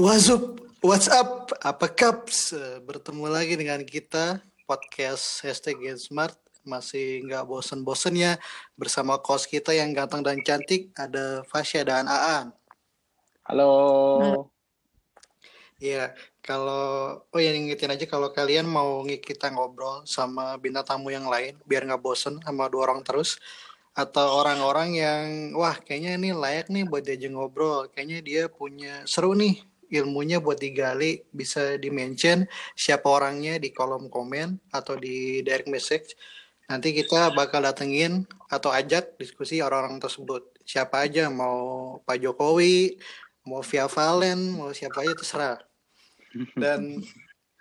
What's 0.00 0.32
up? 0.32 0.56
What's 0.80 1.12
up? 1.12 1.52
Apa 1.60 1.92
kaps? 1.92 2.56
Bertemu 2.88 3.28
lagi 3.28 3.52
dengan 3.52 3.84
kita 3.84 4.40
podcast 4.64 5.44
hashtag 5.44 5.76
Smart 6.00 6.40
masih 6.64 7.20
nggak 7.28 7.44
bosen 7.84 8.16
ya 8.16 8.40
bersama 8.80 9.20
kos 9.20 9.44
kita 9.44 9.76
yang 9.76 9.92
ganteng 9.92 10.24
dan 10.24 10.40
cantik 10.40 10.88
ada 10.96 11.44
Fasya 11.44 11.84
dan 11.84 12.08
Aan. 12.08 12.48
Halo. 13.44 14.48
Iya, 15.76 16.16
kalau 16.40 17.20
oh 17.20 17.36
ya 17.36 17.52
ingetin 17.52 17.92
aja 17.92 18.08
kalau 18.08 18.32
kalian 18.32 18.72
mau 18.72 19.04
kita 19.04 19.52
ngobrol 19.52 20.08
sama 20.08 20.56
bintang 20.56 20.88
tamu 20.88 21.12
yang 21.12 21.28
lain 21.28 21.60
biar 21.68 21.84
nggak 21.84 22.00
bosen 22.00 22.40
sama 22.40 22.72
dua 22.72 22.88
orang 22.88 23.04
terus 23.04 23.36
atau 23.92 24.40
orang-orang 24.40 24.96
yang 24.96 25.24
wah 25.60 25.76
kayaknya 25.76 26.16
ini 26.16 26.32
layak 26.32 26.72
nih 26.72 26.88
buat 26.88 27.04
diajak 27.04 27.36
ngobrol, 27.36 27.92
kayaknya 27.92 28.24
dia 28.24 28.42
punya 28.48 29.04
seru 29.04 29.36
nih 29.36 29.60
ilmunya 29.90 30.38
buat 30.38 30.56
digali 30.62 31.26
bisa 31.34 31.74
di 31.76 31.90
mention 31.90 32.46
siapa 32.78 33.10
orangnya 33.10 33.58
di 33.58 33.74
kolom 33.74 34.06
komen 34.06 34.70
atau 34.70 34.94
di 34.94 35.42
direct 35.42 35.66
message. 35.66 36.14
Nanti 36.70 36.94
kita 36.94 37.34
bakal 37.34 37.66
datengin 37.66 38.22
atau 38.46 38.70
ajak 38.70 39.18
diskusi 39.18 39.58
orang-orang 39.58 39.98
tersebut. 39.98 40.54
Siapa 40.62 41.02
aja 41.02 41.26
mau 41.26 41.98
Pak 42.06 42.22
Jokowi 42.22 42.94
mau 43.42 43.66
Via 43.66 43.90
Valen 43.90 44.54
mau 44.54 44.70
siapa 44.70 45.02
aja 45.02 45.18
terserah. 45.18 45.58
Dan 46.54 47.02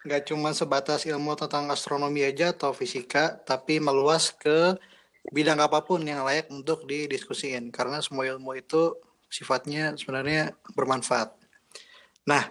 nggak 0.05 0.29
cuma 0.29 0.53
sebatas 0.53 1.09
ilmu 1.09 1.33
tentang 1.33 1.73
astronomi 1.73 2.21
aja 2.21 2.53
atau 2.53 2.69
fisika 2.71 3.35
tapi 3.41 3.81
meluas 3.81 4.29
ke 4.29 4.77
bidang 5.33 5.59
apa 5.59 5.81
pun 5.81 6.05
yang 6.05 6.21
layak 6.21 6.45
untuk 6.53 6.85
didiskusiin. 6.85 7.73
Karena 7.73 8.05
semua 8.05 8.29
ilmu 8.29 8.53
itu 8.53 8.93
sifatnya 9.25 9.97
sebenarnya 9.97 10.53
bermanfaat 10.77 11.38
Nah, 12.27 12.43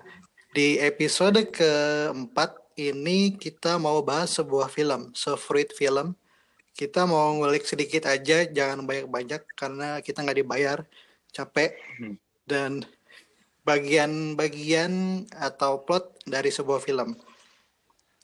di 0.56 0.80
episode 0.80 1.50
keempat 1.52 2.56
ini 2.78 3.34
kita 3.34 3.76
mau 3.76 4.00
bahas 4.00 4.32
sebuah 4.38 4.70
film, 4.70 5.10
Sefruit 5.12 5.74
Film. 5.74 6.14
Kita 6.78 7.04
mau 7.10 7.34
ngulik 7.34 7.66
sedikit 7.66 8.06
aja, 8.06 8.46
jangan 8.46 8.86
banyak-banyak 8.86 9.42
karena 9.58 9.98
kita 9.98 10.22
nggak 10.22 10.38
dibayar, 10.38 10.78
capek. 11.34 11.74
Hmm. 11.98 12.14
Dan 12.46 12.86
bagian-bagian 13.66 15.26
atau 15.34 15.84
plot 15.84 16.24
dari 16.24 16.48
sebuah 16.48 16.80
film. 16.80 17.18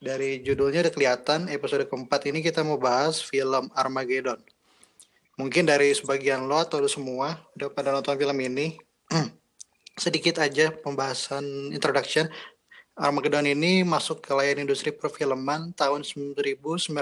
Dari 0.01 0.41
judulnya 0.41 0.87
udah 0.87 0.95
kelihatan, 0.95 1.41
episode 1.53 1.85
keempat 1.91 2.31
ini 2.31 2.41
kita 2.41 2.65
mau 2.65 2.81
bahas 2.81 3.21
film 3.21 3.69
Armageddon. 3.77 4.41
Mungkin 5.35 5.67
dari 5.67 5.91
sebagian 5.91 6.47
lo 6.47 6.63
atau 6.63 6.79
lo 6.79 6.87
semua 6.87 7.35
udah 7.59 7.69
pada 7.69 7.91
nonton 7.91 8.15
film 8.15 8.39
ini. 8.39 8.79
sedikit 9.95 10.43
aja 10.43 10.75
pembahasan 10.75 11.71
introduction. 11.71 12.27
Armageddon 12.95 13.51
ini 13.51 13.83
masuk 13.83 14.23
ke 14.23 14.31
layar 14.31 14.55
industri 14.63 14.95
perfilman 14.95 15.75
tahun 15.75 16.07
1998 16.07 16.95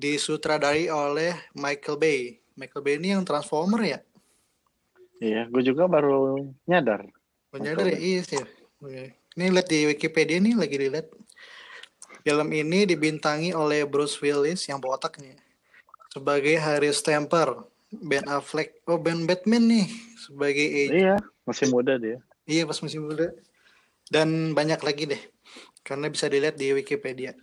disutradari 0.00 0.88
oleh 0.88 1.36
Michael 1.52 2.00
Bay. 2.00 2.40
Michael 2.56 2.80
Bay 2.80 2.96
ini 2.96 3.12
yang 3.12 3.24
Transformer 3.28 3.84
ya? 3.84 4.00
Iya, 5.20 5.52
gue 5.52 5.60
juga 5.60 5.84
baru 5.84 6.48
nyadar. 6.64 7.12
Baru 7.52 7.60
nyadar 7.60 7.92
ya? 7.92 7.98
Iya 8.00 8.20
sih. 8.24 8.40
Ini 9.36 9.52
lihat 9.52 9.68
di 9.68 9.84
Wikipedia 9.92 10.40
nih 10.40 10.56
lagi 10.56 10.76
dilihat. 10.80 11.12
Film 12.24 12.48
ini 12.52 12.88
dibintangi 12.88 13.52
oleh 13.52 13.84
Bruce 13.84 14.16
Willis 14.24 14.64
yang 14.64 14.80
botak 14.80 15.20
nih. 15.20 15.36
Sebagai 16.08 16.56
Harry 16.56 16.88
Stamper, 16.96 17.68
Ben 17.90 18.22
Affleck, 18.30 18.78
oh 18.86 19.02
Ben 19.02 19.26
Batman 19.26 19.66
nih 19.66 19.86
sebagai 20.14 20.66
Iya, 20.94 21.18
masih 21.42 21.66
muda 21.74 21.98
dia. 21.98 22.22
Iya, 22.46 22.62
pas 22.62 22.78
masih 22.78 23.02
muda. 23.02 23.34
Dan 24.06 24.54
banyak 24.54 24.78
lagi 24.78 25.10
deh. 25.10 25.22
Karena 25.82 26.06
bisa 26.06 26.30
dilihat 26.30 26.54
di 26.54 26.70
Wikipedia 26.70 27.34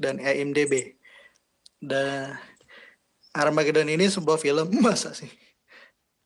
dan 0.00 0.16
IMDb. 0.16 0.96
Dan 1.76 2.32
Armageddon 3.36 3.92
ini 3.92 4.08
sebuah 4.08 4.40
film 4.40 4.72
masa 4.84 5.12
sih? 5.12 5.28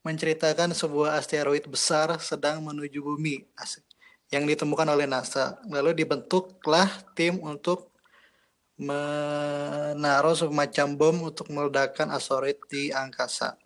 Menceritakan 0.07 0.71
sebuah 0.71 1.19
asteroid 1.19 1.67
besar 1.67 2.15
sedang 2.21 2.61
menuju 2.63 3.01
bumi 3.01 3.43
asik, 3.57 3.83
yang 4.29 4.47
ditemukan 4.47 4.85
oleh 4.87 5.09
NASA. 5.09 5.59
Lalu 5.67 5.97
dibentuklah 6.05 6.87
tim 7.17 7.41
untuk 7.41 7.91
menaruh 8.75 10.35
semacam 10.35 10.87
bom 10.93 11.15
untuk 11.31 11.47
meledakkan 11.51 12.11
asteroid 12.11 12.59
di 12.69 12.93
angkasa. 12.93 13.57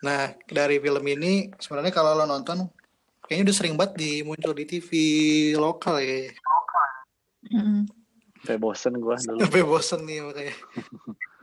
Nah, 0.00 0.32
dari 0.48 0.80
film 0.80 1.04
ini 1.04 1.52
sebenarnya 1.60 1.92
kalau 1.92 2.16
lo 2.16 2.24
nonton 2.24 2.64
kayaknya 3.24 3.52
udah 3.52 3.56
sering 3.56 3.74
banget 3.76 3.92
di 4.00 4.10
muncul 4.24 4.52
di 4.56 4.64
TV 4.64 4.90
lokal 5.60 6.00
ya. 6.00 6.32
Mm. 7.52 7.84
Sampai 8.40 8.56
bosen 8.56 8.96
gua 8.96 9.20
dulu. 9.24 9.38
Sampai 9.44 9.62
bosen 9.62 10.00
nih 10.08 10.24
makanya. 10.24 10.54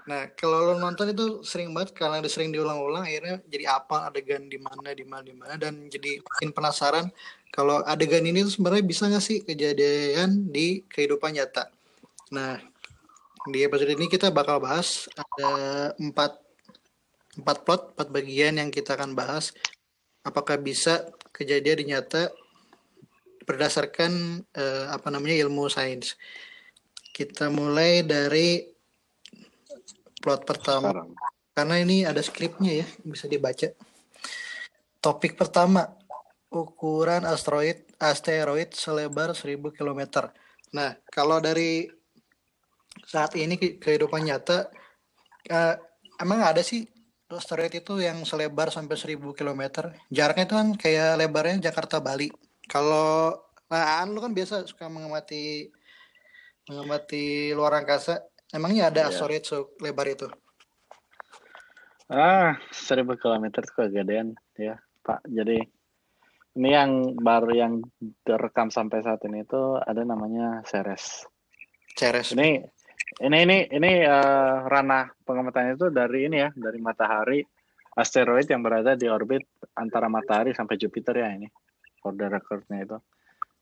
nah, 0.09 0.22
kalau 0.34 0.73
lo 0.73 0.73
nonton 0.81 1.13
itu 1.13 1.46
sering 1.46 1.69
banget 1.69 1.94
karena 1.94 2.17
udah 2.17 2.31
sering 2.31 2.50
diulang-ulang 2.50 3.06
akhirnya 3.06 3.44
jadi 3.46 3.78
apa 3.78 4.09
adegan 4.09 4.50
di 4.50 4.57
mana 4.57 4.90
di 4.96 5.06
mana 5.06 5.23
di 5.23 5.35
mana 5.38 5.53
dan 5.59 5.85
jadi 5.91 6.17
makin 6.23 6.50
penasaran 6.56 7.06
kalau 7.53 7.85
adegan 7.85 8.25
ini 8.25 8.41
tuh 8.41 8.57
sebenarnya 8.57 8.85
bisa 8.88 9.06
nggak 9.06 9.23
sih 9.23 9.46
kejadian 9.46 10.50
di 10.50 10.81
kehidupan 10.90 11.38
nyata. 11.38 11.69
Nah, 12.34 12.57
di 13.47 13.63
episode 13.63 13.94
ini 13.94 14.09
kita 14.12 14.34
bakal 14.34 14.59
bahas 14.59 15.07
ada 15.16 15.94
empat 15.96 16.47
empat 17.37 17.63
plot, 17.63 17.81
empat 17.95 18.07
bagian 18.09 18.57
yang 18.57 18.69
kita 18.73 18.97
akan 18.97 19.13
bahas. 19.13 19.53
Apakah 20.25 20.59
bisa 20.59 21.07
kejadian 21.31 21.85
dinyata 21.85 22.33
berdasarkan 23.47 24.43
uh, 24.43 24.85
apa 24.91 25.07
namanya 25.07 25.47
ilmu 25.47 25.71
sains. 25.71 26.19
Kita 27.15 27.47
mulai 27.47 28.03
dari 28.03 28.67
plot 30.19 30.43
pertama. 30.43 30.91
Sekarang. 30.91 31.09
Karena 31.55 31.75
ini 31.81 32.05
ada 32.05 32.21
skripnya 32.21 32.85
ya, 32.85 32.87
bisa 33.01 33.25
dibaca. 33.25 33.71
Topik 35.01 35.39
pertama, 35.39 35.89
ukuran 36.51 37.25
asteroid 37.25 37.87
asteroid 37.97 38.75
selebar 38.75 39.33
1000 39.33 39.57
km. 39.73 40.29
Nah, 40.75 40.93
kalau 41.09 41.41
dari 41.41 41.89
saat 43.07 43.33
ini 43.39 43.57
kehidupan 43.57 44.27
nyata 44.27 44.69
uh, 45.49 45.75
emang 46.21 46.43
ada 46.43 46.61
sih 46.61 46.85
Asteroid 47.27 47.75
itu 47.75 47.99
yang 47.99 48.23
selebar 48.23 48.71
sampai 48.71 48.95
1000 48.95 49.19
km. 49.35 49.91
Jaraknya 50.07 50.45
itu 50.47 50.55
kan 50.55 50.69
kayak 50.79 51.19
lebarnya 51.19 51.71
Jakarta 51.71 51.99
Bali. 51.99 52.31
Kalau 52.71 53.35
nah 53.67 53.99
lu 54.07 54.23
kan 54.23 54.31
biasa 54.31 54.63
suka 54.63 54.88
mengamati 54.88 55.67
mengamati 56.71 57.51
luar 57.51 57.83
angkasa. 57.83 58.23
Emangnya 58.55 58.87
ada 58.87 59.07
yeah. 59.07 59.09
asteroid 59.11 59.43
selebar 59.43 60.07
itu? 60.07 60.27
Ah, 62.07 62.55
1000 62.71 63.03
km 63.19 63.45
itu 63.51 63.71
kegedean 63.75 64.31
ya, 64.55 64.79
Pak. 65.03 65.27
Jadi 65.27 65.59
ini 66.55 66.69
yang 66.71 67.19
baru 67.19 67.51
yang 67.51 67.73
direkam 68.23 68.71
sampai 68.71 69.03
saat 69.03 69.19
ini 69.27 69.43
itu 69.43 69.75
ada 69.83 70.07
namanya 70.07 70.63
Ceres. 70.63 71.27
Ceres. 71.99 72.31
Ini 72.31 72.63
ini 73.18 73.38
ini 73.47 73.57
ini 73.72 73.91
uh, 74.06 74.68
ranah 74.69 75.09
pengamatan 75.25 75.73
itu 75.73 75.90
dari 75.90 76.28
ini 76.29 76.44
ya, 76.44 76.50
dari 76.53 76.78
matahari 76.78 77.40
asteroid 77.97 78.45
yang 78.45 78.62
berada 78.62 78.94
di 78.94 79.09
orbit 79.09 79.41
antara 79.73 80.06
matahari 80.06 80.53
sampai 80.53 80.78
Jupiter 80.78 81.17
ya 81.17 81.34
ini. 81.34 81.50
For 81.97 82.13
the 82.13 82.29
recordnya 82.29 82.85
itu. 82.85 82.97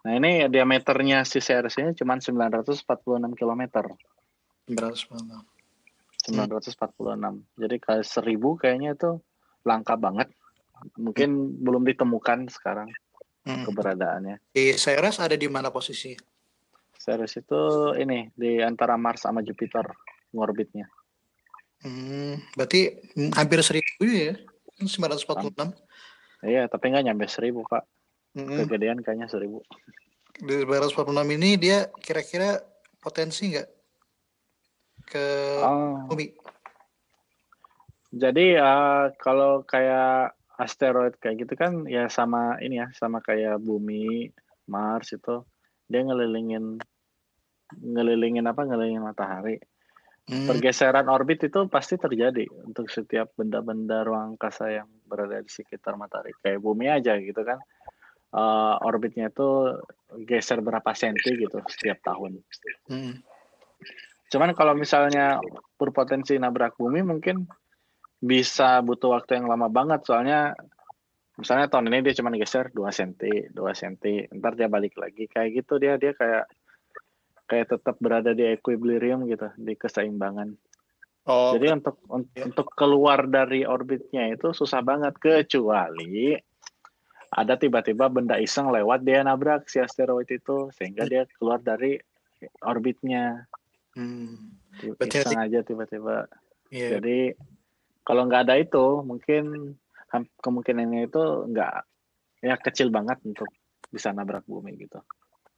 Nah, 0.05 0.13
ini 0.21 0.45
diameternya 0.51 1.25
si 1.25 1.41
Ceres 1.41 1.81
ini 1.81 1.97
cuma 1.97 2.19
946 2.21 2.85
km. 3.33 3.61
946. 4.69 5.55
946. 6.29 6.77
Hmm. 7.17 7.41
Jadi 7.57 7.75
kali 7.81 8.03
1000 8.05 8.61
kayaknya 8.61 8.93
itu 8.93 9.17
langka 9.65 9.97
banget. 9.97 10.29
Mungkin 10.99 11.29
hmm. 11.31 11.63
belum 11.63 11.83
ditemukan 11.89 12.53
sekarang 12.53 12.93
hmm. 13.49 13.65
keberadaannya. 13.65 14.35
Di 14.53 14.77
Ceres 14.77 15.17
ada 15.17 15.33
di 15.33 15.47
mana 15.49 15.73
posisi? 15.73 16.34
Ceres 17.05 17.37
itu 17.37 17.93
ini 18.01 18.33
di 18.33 18.57
antara 18.65 18.97
Mars 18.97 19.21
sama 19.21 19.45
Jupiter 19.45 19.85
ngorbitnya. 20.33 20.89
Hmm, 21.85 22.41
berarti 22.57 22.97
hampir 23.37 23.61
seribu 23.61 24.09
ya? 24.09 24.33
946. 24.81 25.69
Iya, 26.41 26.65
tapi 26.65 26.89
nggak 26.89 27.05
nyampe 27.05 27.29
seribu 27.29 27.61
pak. 27.69 27.85
Hmm. 28.33 28.65
Kegedean 28.65 29.05
kayaknya 29.05 29.29
seribu. 29.29 29.61
Di 30.41 30.65
946 30.65 31.37
ini 31.37 31.49
dia 31.61 31.87
kira-kira 32.01 32.57
potensi 32.97 33.53
nggak 33.53 33.69
ke 35.05 35.25
oh. 35.61 36.09
bumi? 36.09 36.33
Jadi 38.15 38.57
uh, 38.57 39.13
kalau 39.21 39.61
kayak 39.61 40.33
asteroid 40.57 41.13
kayak 41.21 41.45
gitu 41.45 41.53
kan 41.53 41.85
ya 41.85 42.09
sama 42.09 42.57
ini 42.65 42.81
ya 42.81 42.89
sama 42.97 43.21
kayak 43.21 43.61
bumi, 43.61 44.33
Mars 44.65 45.13
itu 45.13 45.45
dia 45.85 46.01
ngelilingin 46.01 46.81
ngelilingin 47.73 48.45
apa 48.45 48.61
ngelilingin 48.65 49.01
matahari 49.01 49.57
hmm. 50.29 50.45
pergeseran 50.45 51.09
orbit 51.09 51.49
itu 51.49 51.65
pasti 51.65 51.97
terjadi 51.97 52.45
untuk 52.65 52.89
setiap 52.89 53.33
benda-benda 53.33 54.05
ruang 54.05 54.37
angkasa 54.37 54.69
yang 54.69 54.89
berada 55.05 55.41
di 55.41 55.49
sekitar 55.49 55.97
matahari 55.97 56.33
kayak 56.41 56.61
bumi 56.61 56.89
aja 56.89 57.17
gitu 57.17 57.41
kan 57.41 57.57
uh, 58.35 58.75
orbitnya 58.83 59.31
itu 59.31 59.79
geser 60.27 60.59
berapa 60.59 60.91
senti 60.91 61.31
gitu 61.39 61.63
setiap 61.71 62.03
tahun. 62.03 62.43
Hmm. 62.91 63.23
Cuman 64.29 64.51
kalau 64.51 64.75
misalnya 64.75 65.39
berpotensi 65.79 66.35
nabrak 66.35 66.75
bumi 66.75 67.01
mungkin 67.01 67.47
bisa 68.19 68.81
butuh 68.81 69.15
waktu 69.15 69.39
yang 69.39 69.47
lama 69.51 69.69
banget 69.69 70.01
soalnya 70.07 70.55
misalnya 71.35 71.67
tahun 71.67 71.91
ini 71.91 72.09
dia 72.09 72.15
cuma 72.17 72.31
geser 72.33 72.71
2 72.71 72.79
cm, 72.89 73.51
2 73.51 73.59
cm, 73.59 73.95
ntar 74.39 74.55
dia 74.55 74.71
balik 74.71 74.95
lagi 74.95 75.27
kayak 75.27 75.61
gitu 75.61 75.77
dia 75.77 75.99
dia 75.99 76.15
kayak 76.15 76.47
kayak 77.45 77.77
tetap 77.77 77.95
berada 78.01 78.33
di 78.33 78.45
equilibrium 78.57 79.25
gitu, 79.29 79.49
di 79.57 79.73
keseimbangan. 79.77 80.53
Oh, 81.25 81.57
Jadi 81.57 81.73
untuk 81.73 81.97
ya. 82.37 82.45
untuk 82.45 82.67
keluar 82.77 83.25
dari 83.25 83.65
orbitnya 83.65 84.29
itu 84.29 84.53
susah 84.53 84.85
banget 84.85 85.17
kecuali 85.17 86.37
ada 87.33 87.57
tiba-tiba 87.57 88.05
benda 88.13 88.37
iseng 88.37 88.69
lewat 88.69 89.01
dia 89.01 89.25
nabrak 89.25 89.65
si 89.65 89.81
asteroid 89.81 90.29
itu 90.29 90.69
sehingga 90.77 91.09
dia 91.09 91.25
keluar 91.41 91.57
dari 91.65 91.97
orbitnya. 92.61 93.49
Hmm. 93.97 94.53
Iseng 94.77 95.41
aja 95.41 95.65
tiba-tiba. 95.65 96.29
Yeah. 96.69 96.99
Jadi 96.99 97.33
kalau 98.05 98.29
nggak 98.29 98.43
ada 98.45 98.55
itu, 98.61 99.01
mungkin 99.01 99.73
kemungkinannya 100.13 101.09
itu 101.09 101.23
nggak 101.49 101.73
ya 102.45 102.55
kecil 102.61 102.93
banget 102.93 103.17
untuk 103.25 103.49
bisa 103.89 104.13
nabrak 104.13 104.45
bumi 104.45 104.77
gitu. 104.77 105.01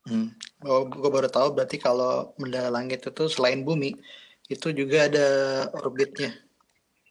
Hmm. 0.07 0.31
Oh, 0.63 0.87
gue 0.87 1.11
baru 1.11 1.27
tahu 1.27 1.53
berarti 1.53 1.77
kalau 1.77 2.31
benda 2.39 2.71
langit 2.71 3.03
itu 3.03 3.23
selain 3.27 3.61
bumi 3.61 3.93
itu 4.47 4.71
juga 4.71 5.11
ada 5.11 5.27
orbitnya. 5.75 6.31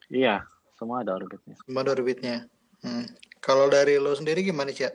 Iya, 0.09 0.49
semua 0.81 1.05
ada 1.05 1.21
orbitnya. 1.21 1.55
Semua 1.63 1.81
ada 1.85 1.93
orbitnya. 1.93 2.37
Hmm. 2.81 3.05
Kalau 3.45 3.69
dari 3.69 4.01
lo 4.01 4.17
sendiri 4.17 4.41
gimana 4.41 4.73
sih 4.73 4.89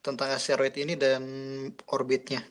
tentang 0.00 0.32
asteroid 0.32 0.74
ini 0.80 0.96
dan 0.96 1.22
orbitnya? 1.86 2.42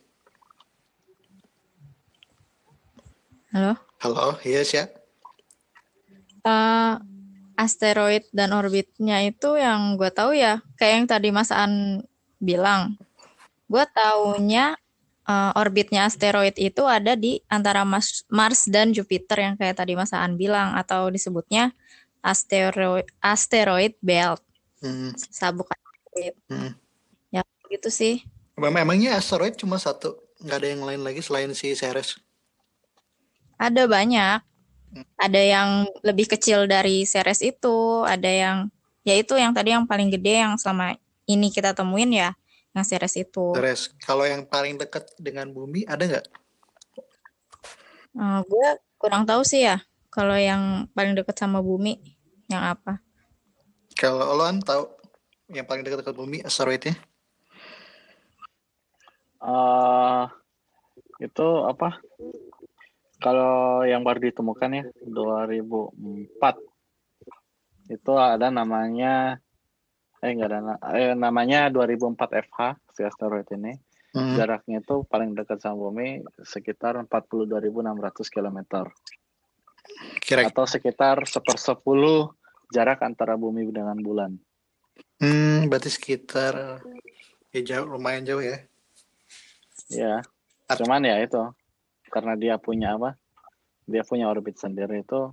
Halo. 3.52 3.76
Halo, 4.00 4.40
iya 4.48 4.64
sih 4.64 5.02
uh, 6.46 6.94
asteroid 7.58 8.26
dan 8.34 8.54
orbitnya 8.56 9.22
itu 9.26 9.58
yang 9.58 9.98
gue 9.98 10.10
tahu 10.10 10.34
ya 10.34 10.62
kayak 10.78 10.94
yang 10.98 11.08
tadi 11.08 11.30
Mas 11.30 11.54
An 11.54 12.04
bilang. 12.42 12.98
Gue 13.72 13.88
taunya 13.96 14.76
uh, 15.24 15.56
orbitnya 15.56 16.12
asteroid 16.12 16.60
itu 16.60 16.84
ada 16.84 17.16
di 17.16 17.40
antara 17.48 17.88
Mars, 17.88 18.28
Mars 18.28 18.68
dan 18.68 18.92
Jupiter 18.92 19.40
yang 19.40 19.56
kayak 19.56 19.80
tadi 19.80 19.96
Mas 19.96 20.12
An 20.12 20.36
bilang 20.36 20.76
atau 20.76 21.08
disebutnya 21.08 21.72
asteroid 22.20 23.08
asteroid 23.24 23.96
belt. 24.04 24.44
Hmm. 24.84 25.16
Sabuk 25.16 25.72
asteroid. 25.72 26.36
Hmm. 26.52 26.76
Ya 27.32 27.48
gitu 27.72 27.88
sih. 27.88 28.28
Memangnya 28.60 29.16
asteroid 29.16 29.56
cuma 29.56 29.80
satu, 29.80 30.20
nggak 30.44 30.58
ada 30.60 30.68
yang 30.68 30.84
lain 30.84 31.02
lagi 31.08 31.24
selain 31.24 31.56
si 31.56 31.72
Ceres? 31.72 32.20
Ada 33.56 33.88
banyak 33.88 34.52
ada 35.16 35.42
yang 35.42 35.88
lebih 36.04 36.28
kecil 36.28 36.68
dari 36.68 37.08
Ceres 37.08 37.40
itu, 37.40 38.04
ada 38.04 38.28
yang 38.28 38.58
ya 39.08 39.16
itu 39.16 39.34
yang 39.40 39.56
tadi 39.56 39.74
yang 39.74 39.88
paling 39.88 40.12
gede 40.12 40.44
yang 40.44 40.54
selama 40.60 41.00
ini 41.26 41.48
kita 41.50 41.72
temuin 41.72 42.12
ya, 42.12 42.36
yang 42.72 42.86
Ceres 42.88 43.16
itu. 43.20 43.52
Ceres. 43.56 43.92
Kalau 44.00 44.24
yang 44.24 44.48
paling 44.48 44.80
dekat 44.80 45.12
dengan 45.20 45.52
bumi 45.52 45.84
ada 45.88 46.08
nggak? 46.08 46.28
Uh, 48.16 48.40
gue 48.48 48.68
kurang 49.00 49.28
tahu 49.28 49.44
sih 49.44 49.68
ya. 49.68 49.84
Kalau 50.12 50.36
yang 50.36 50.88
paling 50.92 51.16
dekat 51.16 51.40
sama 51.40 51.64
bumi 51.64 52.00
yang 52.52 52.64
apa? 52.64 53.00
Kalau 53.96 54.36
lo 54.36 54.44
kan 54.44 54.60
tahu 54.60 54.84
yang 55.52 55.68
paling 55.68 55.84
dekat 55.84 56.04
dengan 56.04 56.18
bumi 56.20 56.38
asteroidnya? 56.44 56.96
Uh, 59.40 60.28
itu 61.20 61.48
apa? 61.68 62.00
Kalau 63.22 63.86
yang 63.86 64.02
baru 64.02 64.32
ditemukan 64.32 64.82
ya 64.82 64.84
2004 65.06 66.58
itu 67.92 68.12
ada 68.18 68.50
namanya 68.50 69.38
eh 70.22 70.32
enggak 70.38 70.50
ada 70.54 70.60
eh, 70.94 71.18
namanya 71.18 71.74
2004 71.74 72.50
FH 72.50 72.60
si 72.94 73.02
asteroid 73.02 73.50
ini. 73.58 73.74
Hmm. 74.12 74.36
Jaraknya 74.36 74.84
itu 74.84 75.08
paling 75.08 75.34
dekat 75.34 75.64
sama 75.64 75.88
bumi 75.88 76.22
sekitar 76.44 77.00
42.600 77.08 78.28
km. 78.28 78.60
Kira 80.20 80.52
atau 80.52 80.68
sekitar 80.68 81.24
sepersepuluh 81.26 82.36
jarak 82.76 83.02
antara 83.02 83.40
bumi 83.40 83.72
dengan 83.72 83.96
bulan. 84.00 84.36
Hmm, 85.18 85.72
berarti 85.72 85.90
sekitar 85.90 86.84
ya 87.56 87.62
jauh 87.64 87.88
lumayan 87.88 88.28
jauh 88.28 88.44
ya. 88.44 88.62
Ya. 89.88 90.24
Cuman 90.72 91.04
ya 91.08 91.20
itu 91.24 91.42
karena 92.12 92.36
dia 92.36 92.56
punya 92.60 93.00
apa 93.00 93.16
dia 93.88 94.04
punya 94.04 94.28
orbit 94.28 94.60
sendiri 94.60 95.04
itu 95.04 95.32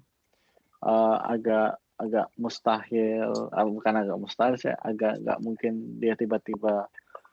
uh, 0.82 1.16
agak 1.26 1.78
agak 1.98 2.30
mustahil 2.38 3.50
uh, 3.50 3.66
bukan 3.66 3.94
agak 4.06 4.18
mustahil 4.18 4.54
sih 4.54 4.70
agak 4.70 5.18
nggak 5.18 5.38
mungkin 5.42 5.98
dia 5.98 6.14
tiba-tiba 6.14 6.86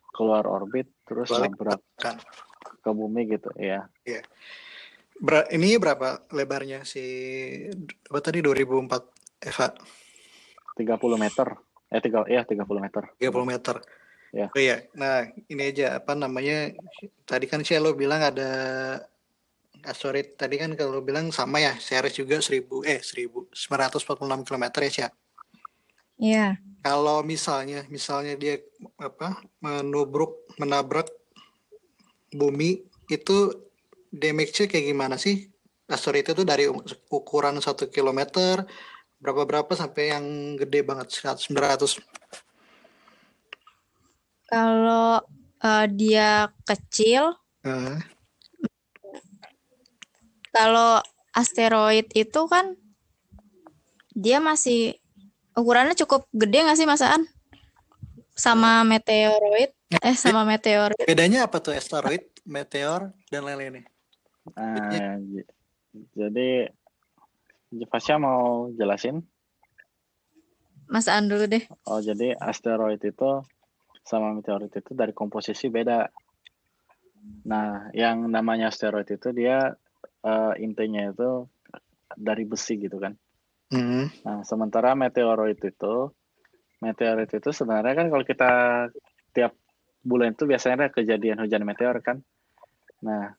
keluar 0.09 0.49
orbit 0.49 0.89
terus 1.05 1.29
nabrak 1.29 1.81
ke 2.81 2.89
bumi 2.89 3.29
gitu 3.29 3.49
ya 3.55 3.85
iya. 4.03 4.21
Ber 5.15 5.47
ini 5.55 5.79
berapa 5.79 6.27
lebarnya 6.35 6.83
si 6.83 6.99
apa 8.11 8.19
tadi 8.19 8.43
2004 8.43 9.47
Eva 9.47 9.67
30 10.75 11.15
meter 11.15 11.47
eh 11.87 12.01
tiga 12.03 12.27
ya 12.27 12.43
30 12.43 12.67
meter. 12.83 13.03
30 13.15 13.31
meter. 13.47 13.75
Ya 14.35 14.51
oh 14.51 14.59
iya 14.59 14.83
nah 14.91 15.23
ini 15.47 15.71
aja 15.71 16.03
apa 16.03 16.11
namanya 16.11 16.75
tadi 17.23 17.47
kan 17.47 17.63
sih 17.63 17.79
lo 17.79 17.95
bilang 17.95 18.19
ada 18.19 18.51
asteroid 19.85 20.33
tadi 20.35 20.57
kan 20.57 20.73
kalau 20.73 20.99
bilang 20.99 21.29
sama 21.29 21.61
ya 21.61 21.73
Ceres 21.77 22.17
juga 22.17 22.41
1000 22.41 22.65
eh 22.83 22.99
1946 22.99 24.45
km 24.45 24.65
ya 24.81 24.91
Cia. 24.91 25.09
Iya. 26.15 26.47
Kalau 26.85 27.25
misalnya 27.25 27.83
misalnya 27.89 28.37
dia 28.39 28.61
apa 28.97 29.41
menubruk 29.61 30.45
menabrak 30.57 31.09
bumi 32.33 32.85
itu 33.11 33.51
damage-nya 34.09 34.65
kayak 34.69 34.85
gimana 34.89 35.15
sih? 35.17 35.49
Asteroid 35.85 36.25
itu 36.25 36.41
dari 36.41 36.65
ukuran 37.13 37.61
satu 37.61 37.85
kilometer 37.89 38.65
berapa 39.21 39.45
berapa 39.45 39.73
sampai 39.77 40.13
yang 40.13 40.25
gede 40.57 40.81
banget 40.81 41.13
100 41.13 41.49
900. 41.53 42.01
Kalau 44.45 45.21
uh, 45.61 45.85
dia 45.89 46.53
kecil, 46.65 47.33
uh 47.65 47.97
kalau 50.55 51.03
asteroid 51.35 52.07
itu 52.15 52.41
kan 52.47 52.79
dia 54.15 54.39
masih 54.39 54.95
ukurannya 55.51 55.99
cukup 55.99 56.23
gede 56.31 56.63
nggak 56.63 56.79
sih 56.79 56.87
masaan 56.87 57.27
sama 58.31 58.87
meteoroid? 58.87 59.75
Eh 59.99 60.15
sama 60.15 60.47
meteor 60.47 60.95
bedanya 61.03 61.47
apa 61.51 61.59
tuh 61.59 61.75
asteroid 61.75 62.23
meteor 62.47 63.11
dan 63.27 63.43
lain-lainnya? 63.43 63.83
Uh, 64.55 65.43
jadi 66.15 66.71
Fasya 67.91 68.15
mau 68.15 68.71
jelasin? 68.71 69.19
Masaan 70.87 71.27
dulu 71.27 71.49
deh. 71.49 71.63
Oh 71.89 71.99
jadi 71.99 72.37
asteroid 72.39 73.01
itu 73.03 73.43
sama 74.05 74.31
meteorit 74.31 74.71
itu 74.71 74.93
dari 74.93 75.11
komposisi 75.11 75.67
beda. 75.67 76.07
Nah 77.49 77.89
yang 77.91 78.29
namanya 78.29 78.69
asteroid 78.69 79.09
itu 79.09 79.33
dia 79.33 79.73
uh, 80.25 80.53
intinya 80.57 81.13
itu 81.13 81.45
dari 82.17 82.43
besi 82.49 82.81
gitu 82.81 82.97
kan. 82.97 83.13
Mm. 83.69 84.09
Nah, 84.25 84.41
sementara 84.41 84.97
meteoroid 84.97 85.61
itu, 85.61 86.09
meteoroid 86.81 87.29
itu 87.29 87.49
sebenarnya 87.53 87.93
kan 87.93 88.07
kalau 88.09 88.25
kita 88.25 88.51
tiap 89.33 89.53
bulan 90.05 90.33
itu 90.37 90.45
biasanya 90.45 90.85
ada 90.85 90.89
kejadian 90.93 91.41
hujan 91.41 91.65
meteor 91.65 91.97
kan. 92.01 92.21
Nah, 93.05 93.33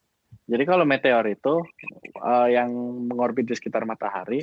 jadi 0.46 0.62
kalau 0.66 0.82
meteor 0.86 1.26
itu 1.30 1.62
uh, 2.22 2.48
yang 2.50 2.70
mengorbit 3.06 3.46
di 3.46 3.54
sekitar 3.54 3.86
matahari, 3.86 4.42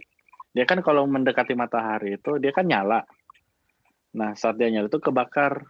dia 0.55 0.63
kan 0.63 0.79
kalau 0.79 1.03
mendekati 1.07 1.55
matahari 1.55 2.15
itu 2.19 2.39
dia 2.39 2.55
kan 2.55 2.67
nyala. 2.67 3.03
Nah, 4.15 4.35
saat 4.39 4.55
dia 4.55 4.71
nyala 4.71 4.88
itu 4.88 5.00
kebakar. 5.00 5.63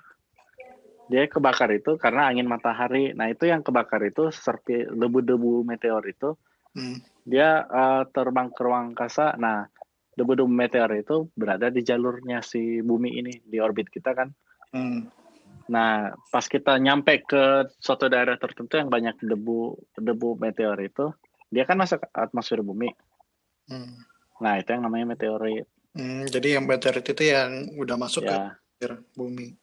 Dia 1.12 1.28
kebakar 1.28 1.68
itu 1.76 2.00
karena 2.00 2.32
angin 2.32 2.48
matahari. 2.48 3.12
Nah, 3.12 3.28
itu 3.28 3.50
yang 3.50 3.60
kebakar 3.60 4.00
itu 4.08 4.32
seperti 4.32 4.88
debu-debu 4.88 5.68
meteor 5.68 6.02
itu 6.08 6.38
Hmm. 6.74 6.98
Dia 7.24 7.64
uh, 7.64 8.04
terbang 8.10 8.52
ke 8.52 8.62
ruang 8.62 8.94
angkasa. 8.94 9.38
Nah, 9.40 9.66
debu-debu 10.14 10.50
meteor 10.50 10.92
itu 10.94 11.30
berada 11.34 11.74
di 11.74 11.82
jalurnya 11.82 12.46
si 12.46 12.82
bumi 12.82 13.18
ini 13.18 13.34
di 13.42 13.58
orbit 13.58 13.90
kita 13.90 14.14
kan. 14.14 14.30
Hmm. 14.74 15.10
Nah, 15.70 16.12
pas 16.28 16.46
kita 16.46 16.76
nyampe 16.76 17.24
ke 17.24 17.72
suatu 17.80 18.12
daerah 18.12 18.36
tertentu 18.36 18.76
yang 18.76 18.92
banyak 18.92 19.16
debu 19.24 19.80
debu 19.96 20.30
meteor 20.36 20.76
itu, 20.84 21.16
dia 21.48 21.64
kan 21.64 21.80
masuk 21.80 22.04
atmosfer 22.12 22.60
bumi. 22.60 22.92
Hmm. 23.72 24.04
Nah, 24.44 24.60
itu 24.60 24.70
yang 24.76 24.84
namanya 24.84 25.16
meteorit. 25.16 25.70
Hmm, 25.94 26.26
jadi 26.26 26.58
yang 26.60 26.66
meteorit 26.66 27.06
itu 27.06 27.24
yang 27.24 27.70
udah 27.78 27.96
masuk 27.96 28.26
ya. 28.26 28.58
ke 28.82 28.98
bumi. 29.14 29.56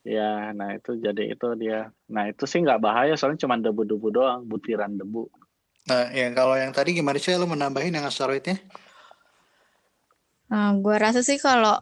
Ya, 0.00 0.50
nah 0.56 0.74
itu 0.74 0.96
jadi 0.96 1.36
itu 1.36 1.48
dia. 1.60 1.92
Nah 2.08 2.32
itu 2.32 2.48
sih 2.48 2.64
nggak 2.64 2.80
bahaya 2.80 3.14
soalnya 3.14 3.44
cuma 3.44 3.60
debu-debu 3.60 4.08
doang, 4.08 4.48
butiran 4.48 4.96
debu. 4.96 5.28
Nah, 5.88 6.12
yang 6.12 6.36
kalau 6.36 6.54
yang 6.58 6.70
tadi 6.74 6.92
gimana 6.92 7.16
sih 7.16 7.32
lo 7.38 7.48
menambahin 7.48 7.94
yang 7.96 8.04
asteroidnya? 8.04 8.60
Nah, 10.50 10.74
gua 10.82 10.98
rasa 10.98 11.22
sih 11.22 11.38
kalau 11.40 11.78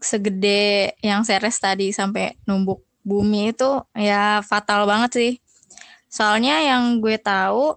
segede 0.00 0.92
yang 1.00 1.24
Ceres 1.24 1.56
tadi 1.56 1.90
sampai 1.90 2.36
numbuk 2.44 2.84
bumi 3.08 3.56
itu 3.56 3.80
ya 3.96 4.44
fatal 4.44 4.84
banget 4.84 5.10
sih. 5.16 5.32
Soalnya 6.12 6.60
yang 6.64 7.00
gue 7.00 7.16
tahu 7.20 7.76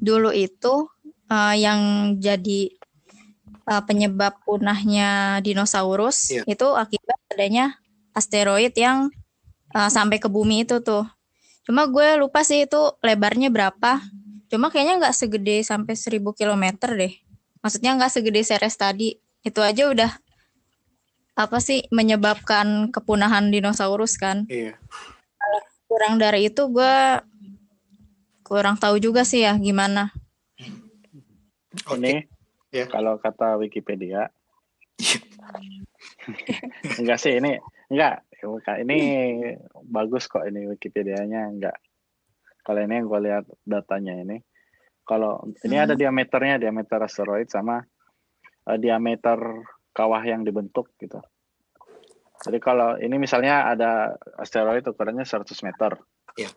dulu 0.00 0.32
itu 0.32 0.88
uh, 1.28 1.54
yang 1.56 2.12
jadi 2.16 2.72
uh, 3.68 3.82
penyebab 3.84 4.40
punahnya 4.44 5.40
dinosaurus 5.44 6.32
Iya. 6.32 6.42
itu 6.48 6.66
akibat 6.72 7.18
adanya 7.32 7.76
asteroid 8.16 8.72
yang 8.76 9.12
uh, 9.76 9.88
sampai 9.92 10.16
ke 10.20 10.28
bumi 10.32 10.64
itu 10.64 10.80
tuh. 10.80 11.04
Cuma 11.68 11.86
gue 11.88 12.16
lupa 12.20 12.40
sih 12.42 12.64
itu 12.64 12.80
lebarnya 13.04 13.52
berapa. 13.52 14.00
Cuma 14.52 14.68
kayaknya 14.68 15.00
nggak 15.00 15.16
segede 15.16 15.64
sampai 15.64 15.96
1000 15.96 16.20
km 16.36 16.64
deh. 16.92 17.16
Maksudnya 17.64 17.96
nggak 17.96 18.12
segede 18.12 18.44
Ceres 18.44 18.76
tadi. 18.76 19.16
Itu 19.40 19.64
aja 19.64 19.88
udah 19.88 20.12
apa 21.32 21.64
sih 21.64 21.88
menyebabkan 21.88 22.92
kepunahan 22.92 23.48
dinosaurus 23.48 24.20
kan. 24.20 24.44
Iya. 24.52 24.76
Kurang 25.88 26.20
dari 26.20 26.52
itu 26.52 26.68
gue 26.68 26.96
kurang 28.44 28.76
tahu 28.76 29.00
juga 29.00 29.24
sih 29.24 29.48
ya 29.48 29.56
gimana. 29.56 30.12
Oke. 31.88 31.96
Ini 31.96 32.14
Ya. 32.72 32.88
kalau 32.88 33.16
kata 33.16 33.56
Wikipedia. 33.56 34.28
enggak 37.00 37.18
sih 37.20 37.36
ini 37.36 37.60
enggak 37.92 38.24
ini 38.80 38.98
bagus 39.88 40.28
kok 40.28 40.44
ini 40.44 40.68
Wikipedianya 40.68 41.48
enggak. 41.52 41.76
Kalau 42.62 42.80
ini 42.82 42.94
yang 43.02 43.06
gue 43.10 43.20
lihat 43.26 43.44
datanya 43.66 44.14
ini. 44.16 44.38
Kalau 45.02 45.42
ini 45.66 45.76
ada 45.82 45.98
diameternya, 45.98 46.62
diameter 46.62 47.02
asteroid 47.02 47.50
sama 47.50 47.82
eh, 48.70 48.78
diameter 48.78 49.66
kawah 49.90 50.22
yang 50.22 50.46
dibentuk 50.46 50.94
gitu. 51.02 51.18
Jadi 52.42 52.58
kalau 52.58 52.98
ini 52.98 53.18
misalnya 53.18 53.70
ada 53.70 54.18
asteroid 54.38 54.82
ukurannya 54.86 55.22
100 55.22 55.46
meter. 55.66 55.94
Iya. 56.38 56.50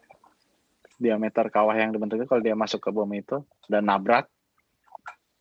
Diameter 0.98 1.50
kawah 1.52 1.76
yang 1.78 1.94
dibentuk 1.94 2.22
itu 2.22 2.30
kalau 2.30 2.42
dia 2.42 2.56
masuk 2.58 2.82
ke 2.82 2.90
bumi 2.90 3.22
itu 3.22 3.44
dan 3.70 3.86
nabrak 3.86 4.30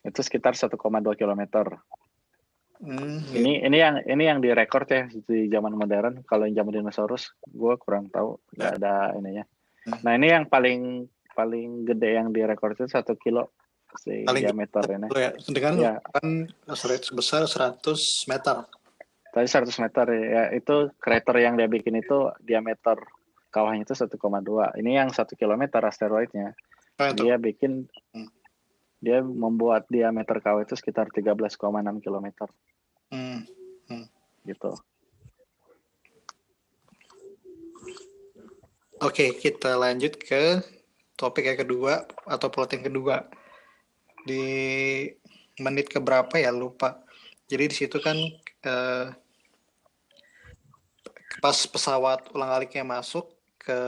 itu 0.05 0.21
sekitar 0.21 0.53
1,2 0.53 0.77
kilometer. 1.17 1.65
Hmm, 2.75 3.23
Ini 3.31 3.63
ini 3.65 3.77
yang 3.79 3.95
ini 4.03 4.23
yang 4.27 4.39
direkord 4.43 4.87
ya 4.91 5.07
di 5.07 5.47
zaman 5.47 5.73
modern. 5.73 6.21
Kalau 6.27 6.43
yang 6.45 6.61
zaman 6.61 6.83
dinosaurus, 6.83 7.31
gue 7.47 7.73
kurang 7.79 8.11
tahu, 8.11 8.35
nggak 8.53 8.71
ada 8.83 9.15
ininya. 9.15 9.47
Hmm. 9.85 9.99
Nah 10.01 10.13
ini 10.17 10.27
yang 10.27 10.45
paling 10.45 11.05
paling 11.31 11.85
gede 11.85 12.15
yang 12.15 12.31
direkord 12.31 12.73
itu 12.73 12.87
satu 12.87 13.13
kilo 13.15 13.53
si 13.95 14.25
Paling 14.25 14.43
diameter 14.43 14.83
ini. 14.89 15.07
Ya, 15.09 15.31
dengan 15.45 15.73
Ya. 15.77 15.93
kan 16.01 16.49
asteroid 16.65 17.01
sebesar 17.01 17.45
100 17.45 18.25
meter. 18.25 18.65
Tadi 19.29 19.47
100 19.47 19.77
meter 19.77 20.05
ya 20.11 20.43
itu 20.51 20.89
krater 20.97 21.35
yang 21.37 21.55
dia 21.55 21.67
bikin 21.67 21.95
itu 21.95 22.31
diameter 22.39 22.95
kawahnya 23.51 23.83
itu 23.83 23.93
1,2. 23.93 24.75
Ini 24.75 24.91
yang 24.97 25.09
satu 25.11 25.35
kilometer 25.35 25.79
asteroidnya. 25.79 26.55
Itu. 26.97 27.27
Dia 27.27 27.35
bikin 27.37 27.87
Hmm. 28.11 28.31
dia 28.97 29.19
membuat 29.21 29.85
diameter 29.85 30.39
kawah 30.39 30.63
itu 30.63 30.73
sekitar 30.73 31.11
13,6 31.11 31.99
kilometer 32.01 32.47
Hmm. 33.11 33.43
gitu. 34.43 34.71
Oke, 39.03 39.35
kita 39.35 39.75
lanjut 39.75 40.15
ke 40.15 40.63
topik 41.19 41.43
yang 41.43 41.59
kedua 41.59 42.07
atau 42.23 42.47
plot 42.47 42.79
yang 42.79 42.87
kedua. 42.87 43.27
Di 44.23 44.43
menit 45.59 45.91
keberapa 45.91 46.31
ya 46.39 46.51
lupa. 46.55 47.03
Jadi 47.51 47.63
di 47.71 47.75
situ 47.75 47.97
kan 47.99 48.15
eh, 48.65 49.05
pas 51.43 51.57
pesawat 51.67 52.31
ulang-aliknya 52.31 52.87
masuk 52.87 53.35
ke 53.59 53.79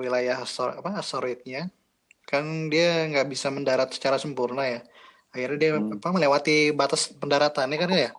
wilayah 0.00 0.42
astor, 0.42 0.74
apa 0.80 0.98
asteroidnya, 0.98 1.68
kan 2.26 2.72
dia 2.72 3.06
nggak 3.06 3.28
bisa 3.28 3.52
mendarat 3.52 3.92
secara 3.94 4.18
sempurna 4.18 4.64
ya. 4.66 4.80
Akhirnya 5.30 5.58
dia 5.60 5.70
Hmm. 5.76 5.94
apa 6.00 6.08
melewati 6.10 6.72
batas 6.72 7.12
pendaratannya 7.12 7.76
kan 7.78 7.90
ya. 7.92 8.10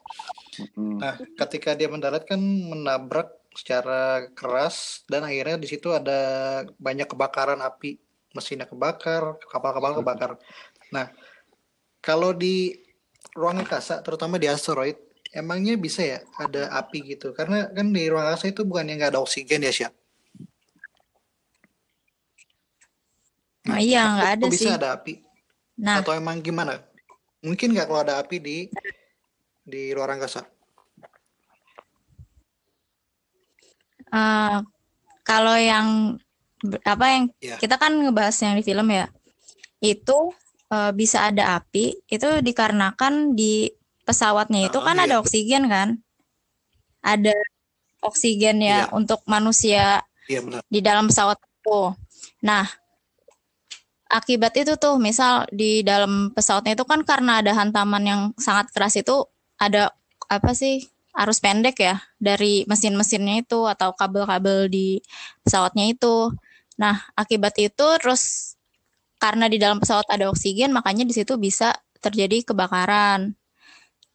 Hmm. 0.77 0.98
Nah, 1.01 1.13
ketika 1.46 1.75
dia 1.75 1.89
mendarat 1.91 2.24
kan 2.24 2.39
menabrak 2.39 3.38
secara 3.53 4.29
keras 4.38 5.03
dan 5.10 5.25
akhirnya 5.25 5.58
di 5.58 5.68
situ 5.68 5.89
ada 5.89 6.20
banyak 6.77 7.10
kebakaran 7.10 7.60
api, 7.60 7.98
mesinnya 8.34 8.70
kebakar, 8.70 9.38
kapal-kapal 9.50 10.00
kebakar. 10.00 10.32
Nah, 10.94 11.10
kalau 12.00 12.32
di 12.32 12.77
ruang 13.34 13.62
angkasa, 13.65 14.01
terutama 14.06 14.38
di 14.38 14.48
asteroid, 14.48 14.96
emangnya 15.34 15.77
bisa 15.77 16.01
ya 16.01 16.20
ada 16.38 16.74
api 16.77 17.15
gitu? 17.18 17.34
Karena 17.34 17.70
kan 17.70 17.89
di 17.89 18.03
ruang 18.10 18.25
angkasa 18.25 18.50
itu 18.50 18.62
bukannya 18.65 18.98
nggak 18.98 19.12
ada 19.18 19.22
oksigen 19.22 19.65
ya, 19.65 19.74
Syah? 19.74 19.94
Oh 23.70 23.77
iya 23.77 24.01
nggak 24.18 24.32
ada 24.39 24.46
bisa 24.50 24.65
sih. 24.65 24.72
ada 24.74 24.88
api? 24.98 25.13
Nah 25.77 26.01
Atau 26.01 26.18
emang 26.18 26.41
gimana? 26.41 26.82
Mungkin 27.46 27.75
nggak 27.75 27.88
kalau 27.88 28.01
ada 28.01 28.18
api 28.18 28.38
di 28.41 28.58
di 29.62 29.94
luar 29.94 30.18
angkasa? 30.18 30.48
Eh, 34.09 34.57
kalau 35.23 35.55
yang 35.55 36.17
apa 36.83 37.05
yang 37.07 37.23
Iya. 37.39 37.55
kita 37.55 37.79
kan 37.79 37.95
ngebahas 37.95 38.35
yang 38.43 38.59
di 38.59 38.63
film 38.65 38.87
ya, 38.91 39.07
itu 39.79 40.17
eh, 40.69 40.91
bisa 40.93 41.29
ada 41.31 41.57
api 41.57 41.97
itu 42.05 42.27
dikarenakan 42.43 43.33
di 43.33 43.71
pesawatnya 44.05 44.67
itu 44.69 44.77
Oh, 44.77 44.85
kan 44.85 44.97
iya. 44.99 45.05
ada 45.07 45.15
oksigen 45.21 45.63
kan, 45.69 45.89
ada 47.01 47.33
oksigen 48.01 48.59
ya 48.59 48.85
Iya. 48.85 48.91
untuk 48.91 49.21
manusia 49.25 50.03
Iya 50.29 50.39
benar. 50.45 50.61
di 50.67 50.79
dalam 50.81 51.07
pesawat 51.09 51.37
itu. 51.39 51.79
Nah, 52.43 52.65
akibat 54.09 54.53
itu 54.57 54.73
tuh, 54.75 54.97
misal 54.97 55.45
di 55.53 55.85
dalam 55.85 56.33
pesawatnya 56.33 56.73
itu 56.73 56.85
kan 56.85 57.05
karena 57.05 57.39
ada 57.45 57.53
hantaman 57.53 58.03
yang 58.03 58.21
sangat 58.41 58.67
keras 58.73 58.97
itu 58.97 59.25
ada 59.61 59.93
apa 60.27 60.51
sih 60.53 60.85
arus 61.15 61.41
pendek 61.41 61.81
ya 61.81 61.97
dari 62.21 62.63
mesin-mesinnya 62.69 63.41
itu 63.41 63.65
atau 63.65 63.93
kabel-kabel 63.97 64.69
di 64.69 65.01
pesawatnya 65.41 65.89
itu. 65.91 66.33
Nah, 66.79 66.95
akibat 67.17 67.57
itu 67.59 67.87
terus 67.99 68.55
karena 69.19 69.51
di 69.51 69.59
dalam 69.59 69.83
pesawat 69.83 70.07
ada 70.07 70.31
oksigen, 70.31 70.71
makanya 70.71 71.03
di 71.03 71.11
situ 71.11 71.35
bisa 71.35 71.75
terjadi 71.99 72.53
kebakaran. 72.53 73.35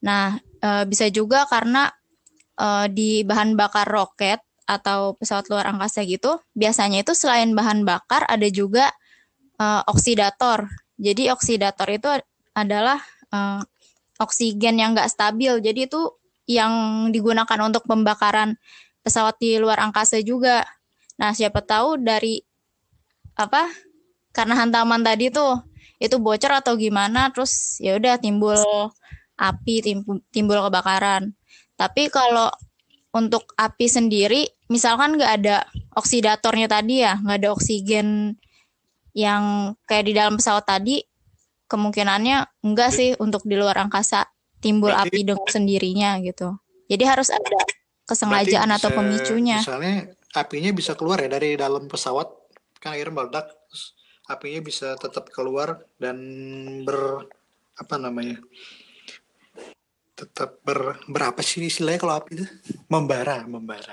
Nah, 0.00 0.40
eh, 0.40 0.84
bisa 0.88 1.10
juga 1.12 1.44
karena 1.50 1.92
eh, 2.56 2.86
di 2.88 3.22
bahan 3.26 3.58
bakar 3.58 3.84
roket 3.88 4.40
atau 4.64 5.12
pesawat 5.20 5.52
luar 5.52 5.68
angkasa 5.68 6.08
gitu, 6.08 6.40
biasanya 6.56 7.04
itu 7.04 7.12
selain 7.12 7.52
bahan 7.52 7.84
bakar 7.84 8.24
ada 8.28 8.48
juga 8.48 8.88
eh, 9.60 9.82
oksidator. 9.90 10.70
Jadi 10.96 11.28
oksidator 11.34 11.88
itu 11.92 12.08
adalah 12.56 12.98
eh, 13.34 13.60
oksigen 14.18 14.80
yang 14.80 14.96
nggak 14.96 15.10
stabil. 15.10 15.60
Jadi 15.60 15.90
itu 15.90 16.00
yang 16.44 17.06
digunakan 17.08 17.58
untuk 17.64 17.88
pembakaran 17.88 18.56
pesawat 19.04 19.36
di 19.40 19.60
luar 19.60 19.80
angkasa 19.80 20.20
juga. 20.24 20.64
Nah, 21.20 21.32
siapa 21.36 21.60
tahu 21.64 22.00
dari 22.00 22.40
apa? 23.36 23.68
Karena 24.34 24.58
hantaman 24.58 25.04
tadi 25.04 25.30
tuh 25.30 25.62
itu 26.02 26.18
bocor 26.18 26.60
atau 26.60 26.74
gimana, 26.74 27.30
terus 27.30 27.78
ya 27.78 27.96
udah 27.96 28.18
timbul 28.18 28.58
api, 29.38 29.74
timbul, 29.84 30.20
timbul 30.34 30.58
kebakaran. 30.58 31.32
Tapi 31.78 32.10
kalau 32.10 32.50
untuk 33.14 33.54
api 33.54 33.86
sendiri, 33.86 34.50
misalkan 34.66 35.14
nggak 35.14 35.32
ada 35.42 35.56
oksidatornya 35.94 36.66
tadi 36.66 37.06
ya, 37.06 37.14
nggak 37.22 37.38
ada 37.40 37.50
oksigen 37.54 38.34
yang 39.14 39.74
kayak 39.86 40.10
di 40.10 40.12
dalam 40.18 40.34
pesawat 40.34 40.66
tadi, 40.66 40.98
kemungkinannya 41.70 42.66
enggak 42.66 42.90
sih 42.90 43.14
untuk 43.22 43.46
di 43.46 43.54
luar 43.54 43.78
angkasa 43.78 44.33
timbul 44.64 44.88
Berarti- 44.88 45.12
api 45.12 45.20
dengan 45.28 45.44
sendirinya 45.44 46.10
gitu. 46.24 46.56
Jadi 46.88 47.04
harus 47.04 47.28
ada 47.28 47.60
kesengajaan 48.08 48.64
Berarti 48.72 48.80
atau 48.80 48.88
bisa- 48.88 48.98
pemicunya. 48.98 49.58
Misalnya 49.60 49.94
apinya 50.32 50.70
bisa 50.72 50.92
keluar 50.96 51.20
ya 51.20 51.28
dari 51.28 51.52
dalam 51.54 51.84
pesawat, 51.84 52.28
kan 52.80 52.96
akhirnya 52.96 53.14
meledak, 53.20 53.46
apinya 54.24 54.60
bisa 54.64 54.96
tetap 54.96 55.28
keluar 55.28 55.84
dan 56.00 56.16
ber 56.88 57.28
apa 57.76 57.94
namanya? 58.00 58.40
Tetap 60.14 60.62
ber 60.62 60.96
berapa 61.10 61.42
sih 61.42 61.60
istilahnya 61.60 62.00
kalau 62.00 62.14
api 62.16 62.30
itu? 62.40 62.46
Membara, 62.88 63.44
membara. 63.44 63.92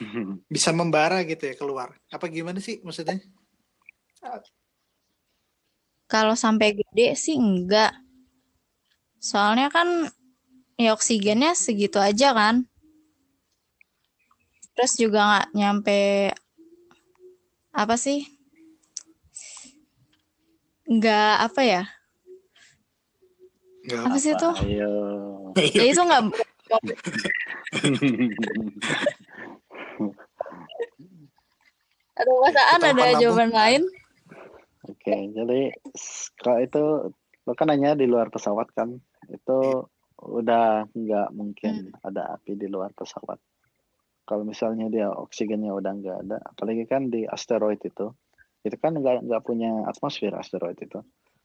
Bisa 0.48 0.72
membara 0.72 1.20
gitu 1.28 1.44
ya 1.44 1.52
keluar. 1.52 1.92
Apa 2.08 2.30
gimana 2.32 2.56
sih 2.56 2.80
maksudnya? 2.80 3.20
Kalau 6.06 6.34
sampai 6.34 6.74
gede 6.74 7.14
sih 7.14 7.36
enggak. 7.36 7.92
Soalnya 9.20 9.68
kan 9.68 10.08
ya 10.80 10.96
oksigennya 10.96 11.52
segitu 11.52 12.00
aja 12.00 12.32
kan. 12.32 12.64
terus 14.70 14.96
juga 14.96 15.20
nggak 15.20 15.46
nyampe 15.52 16.00
apa 17.76 18.00
sih? 18.00 18.24
Nggak 20.88 21.32
apa 21.36 21.60
ya? 21.60 21.82
Nggak 23.84 24.00
apa 24.08 24.16
sih 24.16 24.32
itu 24.32 24.48
Ayo. 24.64 24.92
ya 25.52 25.84
itu 25.84 26.00
nggak 26.00 26.22
aduh 32.16 32.36
masaan 32.40 32.80
Kita 32.80 32.88
ada 32.88 32.96
pernah 32.96 33.20
jawaban 33.20 33.50
lain. 33.52 33.82
Oke, 34.88 35.14
jadi 35.36 35.60
s- 35.92 36.32
kalau 36.40 36.60
itu 36.64 36.82
lo 37.44 37.52
kan 37.52 37.68
nanya 37.68 37.92
di 37.96 38.08
luar 38.08 38.32
pesawat 38.32 38.72
kan, 38.72 38.96
itu 39.30 39.86
udah 40.20 40.84
nggak 40.92 41.28
mungkin 41.32 41.94
ada 42.04 42.36
api 42.36 42.58
di 42.58 42.68
luar 42.68 42.92
pesawat. 42.92 43.40
Kalau 44.28 44.44
misalnya 44.44 44.86
dia 44.92 45.08
oksigennya 45.10 45.74
udah 45.74 45.92
nggak 45.96 46.18
ada, 46.28 46.38
apalagi 46.44 46.84
kan 46.86 47.10
di 47.10 47.26
asteroid 47.26 47.80
itu, 47.82 48.12
itu 48.62 48.76
kan 48.78 48.94
nggak 48.94 49.26
nggak 49.26 49.42
punya 49.42 49.88
atmosfer 49.88 50.30
asteroid 50.36 50.78
itu, 50.78 51.00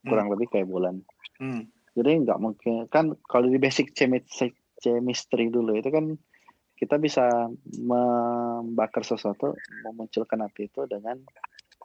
kurang 0.06 0.30
lebih 0.30 0.52
kayak 0.52 0.70
bulan. 0.70 1.02
Hmm. 1.40 1.66
Jadi 1.96 2.28
nggak 2.28 2.38
mungkin 2.38 2.86
kan 2.92 3.16
kalau 3.26 3.48
di 3.48 3.58
basic 3.58 3.96
chemi- 3.96 4.28
chemistry 4.84 5.48
dulu 5.50 5.80
itu 5.80 5.90
kan 5.90 6.20
kita 6.76 7.00
bisa 7.00 7.48
membakar 7.80 9.08
sesuatu, 9.08 9.56
memunculkan 9.88 10.44
api 10.44 10.68
itu 10.68 10.84
dengan 10.92 11.24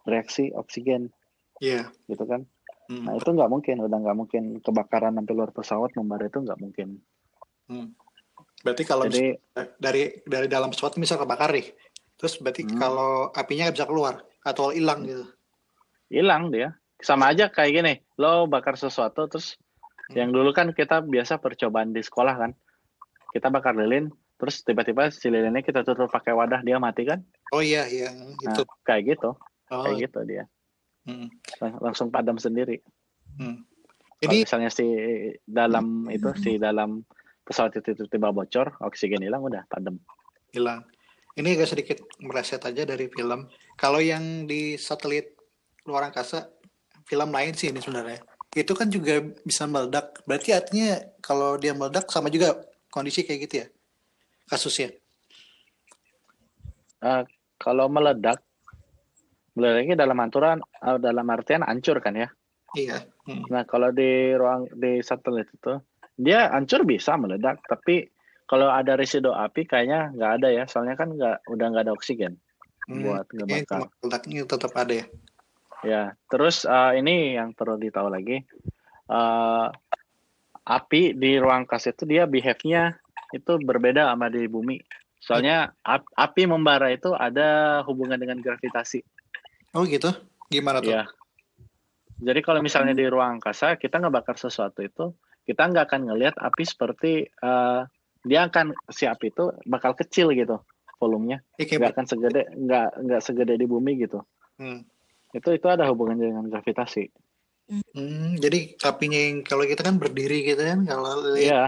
reaksi 0.05 0.51
oksigen 0.51 1.15
Iya. 1.61 1.93
gitu 2.11 2.25
kan. 2.27 2.49
Hmm. 2.91 3.07
Nah 3.07 3.15
itu 3.15 3.31
nggak 3.31 3.47
mungkin, 3.47 3.77
udah 3.87 3.99
nggak 4.03 4.19
mungkin 4.19 4.43
kebakaran 4.59 5.15
sampai 5.15 5.35
luar 5.39 5.55
pesawat 5.55 5.95
membara 5.95 6.27
itu 6.27 6.43
nggak 6.43 6.59
mungkin. 6.59 6.99
Hmm. 7.71 7.95
Berarti 8.67 8.83
kalau 8.83 9.07
Jadi 9.07 9.39
dari 9.79 10.11
dari 10.27 10.51
dalam 10.51 10.75
pesawat 10.75 10.99
misal 10.99 11.23
kebakar 11.23 11.55
nih, 11.55 11.71
terus 12.19 12.43
berarti 12.43 12.67
Hmm. 12.67 12.75
kalau 12.75 13.31
apinya 13.31 13.71
nggak 13.71 13.79
bisa 13.79 13.87
keluar 13.87 14.27
atau 14.43 14.75
hilang 14.75 15.07
gitu. 15.07 15.23
hilang 16.11 16.51
dia. 16.51 16.75
Sama 16.99 17.31
aja 17.31 17.47
kayak 17.47 17.73
gini, 17.73 17.95
lo 18.19 18.51
bakar 18.51 18.75
sesuatu 18.75 19.31
terus 19.31 19.55
yang 20.11 20.35
dulu 20.35 20.51
kan 20.51 20.75
kita 20.75 20.99
biasa 21.07 21.39
percobaan 21.39 21.95
di 21.95 22.03
sekolah 22.03 22.35
kan, 22.35 22.51
kita 23.31 23.47
bakar 23.47 23.79
lilin, 23.79 24.11
terus 24.35 24.67
tiba-tiba 24.67 25.15
si 25.15 25.31
lilinnya 25.31 25.63
kita 25.63 25.87
tutup 25.87 26.11
pakai 26.11 26.35
wadah 26.35 26.67
dia 26.67 26.83
mati 26.83 27.07
kan? 27.07 27.23
Oh 27.55 27.63
iya 27.63 27.87
iya 27.87 28.11
Nah, 28.11 28.59
itu. 28.59 28.67
kayak 28.83 29.15
gitu, 29.15 29.39
Oh, 29.71 29.87
kayak 29.87 30.11
gitu 30.11 30.19
dia 30.27 30.51
hmm. 31.07 31.29
Lang- 31.61 31.81
langsung 31.81 32.09
padam 32.13 32.37
sendiri. 32.37 32.81
Hmm. 33.39 33.63
Kalau 34.21 34.21
Jadi 34.21 34.37
misalnya 34.45 34.71
si 34.73 34.87
dalam 35.49 36.09
itu 36.13 36.29
si 36.37 36.61
dalam 36.61 37.05
pesawat 37.45 37.81
itu 37.81 37.97
tiba-tiba 37.97 38.33
bocor, 38.35 38.77
oksigen 38.85 39.25
hilang 39.25 39.41
udah 39.41 39.65
padam. 39.71 39.97
hilang. 40.51 40.85
Ini 41.39 41.57
agak 41.57 41.71
sedikit 41.73 41.99
meleset 42.19 42.61
aja 42.67 42.83
dari 42.83 43.07
film. 43.07 43.47
Kalau 43.79 44.03
yang 44.03 44.51
di 44.51 44.75
satelit 44.77 45.39
luar 45.87 46.11
angkasa, 46.11 46.51
film 47.07 47.31
lain 47.31 47.55
sih 47.55 47.71
ini 47.71 47.79
sebenarnya. 47.81 48.21
Itu 48.51 48.75
kan 48.75 48.91
juga 48.91 49.23
bisa 49.47 49.65
meledak. 49.65 50.21
Berarti 50.27 50.53
artinya 50.53 50.99
kalau 51.23 51.55
dia 51.55 51.71
meledak 51.73 52.11
sama 52.11 52.29
juga 52.29 52.61
kondisi 52.91 53.23
kayak 53.23 53.41
gitu 53.47 53.55
ya 53.63 53.67
kasusnya. 54.51 54.91
Eh, 57.01 57.23
kalau 57.57 57.87
meledak, 57.87 58.43
meledaknya 59.61 60.01
dalam 60.01 60.17
aturan 60.25 60.59
eh, 60.65 60.97
dalam 60.97 61.27
artian 61.29 61.61
hancur 61.61 62.01
kan 62.01 62.17
ya. 62.17 62.29
Iya. 62.73 63.05
Hmm. 63.29 63.45
Nah, 63.53 63.69
kalau 63.69 63.93
di 63.93 64.33
ruang 64.33 64.73
di 64.73 65.05
satelit 65.05 65.53
itu 65.53 65.77
dia 66.17 66.49
hancur 66.49 66.89
bisa 66.89 67.21
meledak, 67.21 67.61
tapi 67.69 68.09
kalau 68.49 68.73
ada 68.73 68.97
residu 68.97 69.31
api 69.37 69.69
kayaknya 69.69 70.17
nggak 70.17 70.33
ada 70.41 70.49
ya, 70.49 70.65
soalnya 70.65 70.97
kan 70.97 71.13
nggak 71.13 71.45
udah 71.47 71.67
nggak 71.69 71.85
ada 71.85 71.95
oksigen 71.95 72.41
Hmm. 72.91 73.07
buat 73.07 73.27
ngebakar. 73.31 73.87
meledaknya 74.03 74.43
tetap 74.49 74.73
ada 74.75 74.93
ya. 74.97 75.07
Ya, 75.81 76.03
terus 76.27 76.65
eh, 76.65 76.93
ini 76.99 77.37
yang 77.39 77.55
perlu 77.55 77.79
ditahu 77.79 78.09
lagi, 78.11 78.43
eh, 79.07 79.67
api 80.67 81.15
di 81.15 81.39
ruang 81.39 81.65
angkasa 81.65 81.95
itu 81.95 82.05
dia 82.07 82.27
behave-nya 82.27 82.99
itu 83.31 83.53
berbeda 83.63 84.11
sama 84.11 84.27
di 84.27 84.47
bumi. 84.51 84.83
Soalnya 85.21 85.71
ap- 85.85 86.09
api 86.17 86.49
membara 86.49 86.89
itu 86.91 87.13
ada 87.13 87.81
hubungan 87.85 88.17
dengan 88.17 88.41
gravitasi. 88.41 89.05
Oh 89.75 89.87
gitu? 89.87 90.11
Gimana 90.51 90.83
tuh? 90.83 90.91
Ya. 90.91 91.07
Jadi 92.21 92.41
kalau 92.45 92.61
misalnya 92.61 92.93
di 92.93 93.07
ruang 93.09 93.41
angkasa 93.41 93.81
kita 93.81 93.97
ngebakar 94.03 94.37
sesuatu 94.37 94.85
itu, 94.85 95.17
kita 95.47 95.71
nggak 95.71 95.89
akan 95.89 96.01
ngelihat 96.13 96.37
api 96.37 96.65
seperti 96.67 97.13
eh, 97.31 97.81
dia 98.27 98.41
akan 98.45 98.77
si 98.93 99.09
api 99.09 99.33
itu 99.33 99.55
bakal 99.65 99.97
kecil 99.97 100.35
gitu 100.37 100.61
volumenya, 101.01 101.41
Ya, 101.57 101.65
kayak 101.65 101.81
nggak 101.81 101.93
akan 101.97 102.07
segede 102.13 102.43
nggak 102.53 102.89
nggak 103.09 103.23
segede 103.25 103.55
di 103.57 103.65
bumi 103.65 103.97
gitu. 104.05 104.21
Hmm. 104.61 104.85
Itu 105.33 105.57
itu 105.57 105.65
ada 105.65 105.89
hubungannya 105.89 106.29
dengan 106.29 106.45
gravitasi. 106.53 107.09
Hmm, 107.71 108.35
jadi 108.37 108.75
apinya 108.83 109.17
yang 109.17 109.47
kalau 109.47 109.63
kita 109.65 109.87
kan 109.87 109.97
berdiri 109.97 110.43
gitu 110.43 110.61
kan 110.61 110.83
kalau 110.85 111.23
lihat 111.33 111.39
Iya, 111.39 111.63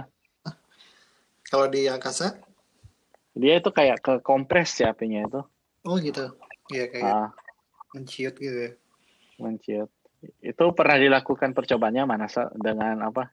kalau 1.46 1.70
di 1.70 1.86
angkasa 1.86 2.42
dia 3.32 3.62
itu 3.62 3.70
kayak 3.70 4.02
ke 4.02 4.12
kompres 4.20 4.76
ya 4.82 4.92
apinya 4.92 5.24
itu, 5.24 5.40
oh 5.86 5.96
gitu 6.02 6.34
ya 6.74 6.90
kayak 6.90 7.06
ah, 7.06 7.28
menciut 7.92 8.34
gitu 8.36 8.58
ya 8.68 8.72
menciut. 9.40 9.90
Itu 10.38 10.70
pernah 10.76 10.96
dilakukan 11.02 11.50
percobaannya 11.50 12.02
mana 12.06 12.30
NASA 12.30 12.46
dengan 12.54 13.02
apa? 13.02 13.26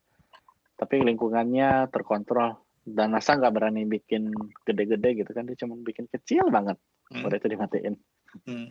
Tapi 0.80 1.06
lingkungannya 1.06 1.92
terkontrol 1.94 2.58
dan 2.82 3.14
NASA 3.14 3.38
nggak 3.38 3.54
berani 3.54 3.86
bikin 3.86 4.34
gede-gede 4.66 5.22
gitu 5.22 5.32
kan, 5.36 5.46
dia 5.46 5.58
cuma 5.60 5.78
bikin 5.78 6.10
kecil 6.10 6.50
banget. 6.50 6.82
Hmm. 7.14 7.30
Udah 7.30 7.38
itu 7.38 7.48
dimatiin. 7.52 7.94
Hmm. 8.50 8.68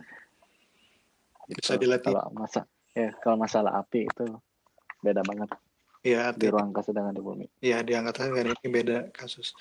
Gitu. 1.47 1.57
Bisa 1.63 1.79
dilatih. 1.79 2.11
Kalau 2.11 2.33
masa 2.35 2.67
ya 2.97 3.09
kalau 3.21 3.37
masalah 3.39 3.79
api 3.79 4.09
itu 4.09 4.25
beda 4.99 5.21
banget 5.23 5.49
ya 6.03 6.31
di 6.35 6.47
ruang 6.51 6.71
angkasa 6.71 6.91
dengan 6.91 7.13
di 7.15 7.21
bumi. 7.23 7.45
ya 7.63 7.79
di 7.85 7.93
angkatan 7.95 8.33
kan 8.35 8.45
ini 8.49 8.67
beda 8.67 8.97
kasus 9.15 9.55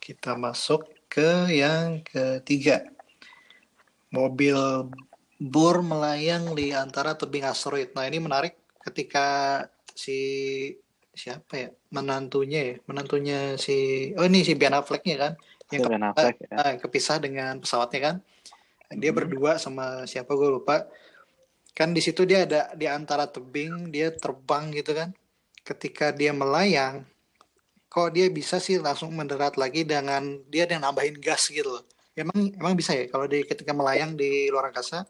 kita 0.00 0.36
masuk 0.38 0.88
ke 1.10 1.50
yang 1.52 2.00
ketiga 2.06 2.86
mobil 4.08 4.88
bor 5.40 5.80
melayang 5.80 6.52
di 6.52 6.76
antara 6.76 7.16
tebing 7.16 7.48
asteroid. 7.48 7.96
Nah 7.96 8.04
ini 8.04 8.20
menarik 8.20 8.60
ketika 8.84 9.64
si 9.96 10.20
siapa 11.16 11.52
ya? 11.56 11.68
Menantunya 11.88 12.60
ya? 12.60 12.74
Menantunya 12.84 13.56
si 13.56 14.10
oh 14.20 14.28
ini 14.28 14.44
si 14.44 14.52
Ben 14.52 14.76
Affleck-nya 14.76 15.16
kan? 15.16 15.32
Yang 15.72 15.88
kepisah, 15.88 16.10
Affleck, 16.12 16.36
ya. 16.44 16.48
ah, 16.60 16.74
kepisah 16.76 17.16
dengan 17.22 17.52
pesawatnya 17.56 18.00
kan? 18.04 18.16
Dia 18.92 19.10
Hmm. 19.14 19.18
berdua 19.22 19.56
sama 19.56 20.04
siapa? 20.04 20.28
Gue 20.36 20.52
lupa. 20.52 20.84
Kan 21.72 21.96
di 21.96 22.04
situ 22.04 22.28
dia 22.28 22.44
ada 22.44 22.68
di 22.76 22.84
antara 22.84 23.24
tebing 23.24 23.88
dia 23.88 24.12
terbang 24.12 24.68
gitu 24.76 24.92
kan? 24.92 25.08
Ketika 25.64 26.12
dia 26.12 26.36
melayang 26.36 27.08
kok 27.90 28.14
dia 28.14 28.30
bisa 28.30 28.62
sih 28.62 28.78
langsung 28.78 29.10
mendarat 29.10 29.58
lagi 29.58 29.82
dengan 29.82 30.38
dia 30.46 30.62
yang 30.68 30.84
nambahin 30.86 31.18
gas 31.18 31.50
gitu 31.50 31.80
loh. 31.80 31.84
Emang 32.14 32.52
emang 32.54 32.74
bisa 32.78 32.94
ya 32.94 33.08
kalau 33.10 33.26
di 33.26 33.42
ketika 33.42 33.72
melayang 33.74 34.14
di 34.14 34.46
luar 34.52 34.70
angkasa 34.70 35.02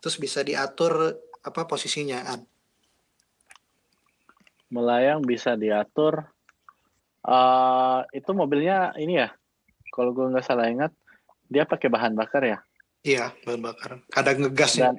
terus 0.00 0.16
bisa 0.16 0.40
diatur 0.40 1.14
apa 1.40 1.64
posisinya 1.64 2.24
An? 2.26 2.40
Melayang 4.70 5.22
bisa 5.22 5.54
diatur. 5.54 6.24
eh 7.20 8.00
itu 8.16 8.32
mobilnya 8.32 8.96
ini 8.96 9.20
ya, 9.20 9.28
kalau 9.92 10.16
gue 10.16 10.32
nggak 10.32 10.40
salah 10.40 10.72
ingat, 10.72 10.88
dia 11.52 11.68
pakai 11.68 11.92
bahan 11.92 12.16
bakar 12.16 12.42
ya. 12.42 12.58
iya 13.00 13.32
bahan 13.44 13.60
bakar 13.60 13.90
ada 14.12 14.30
ngegasnya 14.32 14.92
Dan 14.92 14.96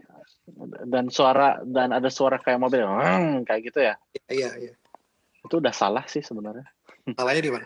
dan 0.90 1.06
suara 1.10 1.62
dan 1.66 1.94
ada 1.94 2.10
suara 2.10 2.38
kayak 2.38 2.62
mobil, 2.62 2.82
"Weng," 2.86 3.42
kayak 3.46 3.62
gitu 3.74 3.82
ya. 3.82 3.94
iya 4.30 4.54
iya 4.58 4.74
Itu 5.42 5.58
udah 5.58 5.74
salah 5.74 6.06
sih 6.06 6.22
sebenarnya. 6.22 6.66
salahnya 7.18 7.42
di 7.42 7.52
mana 7.54 7.66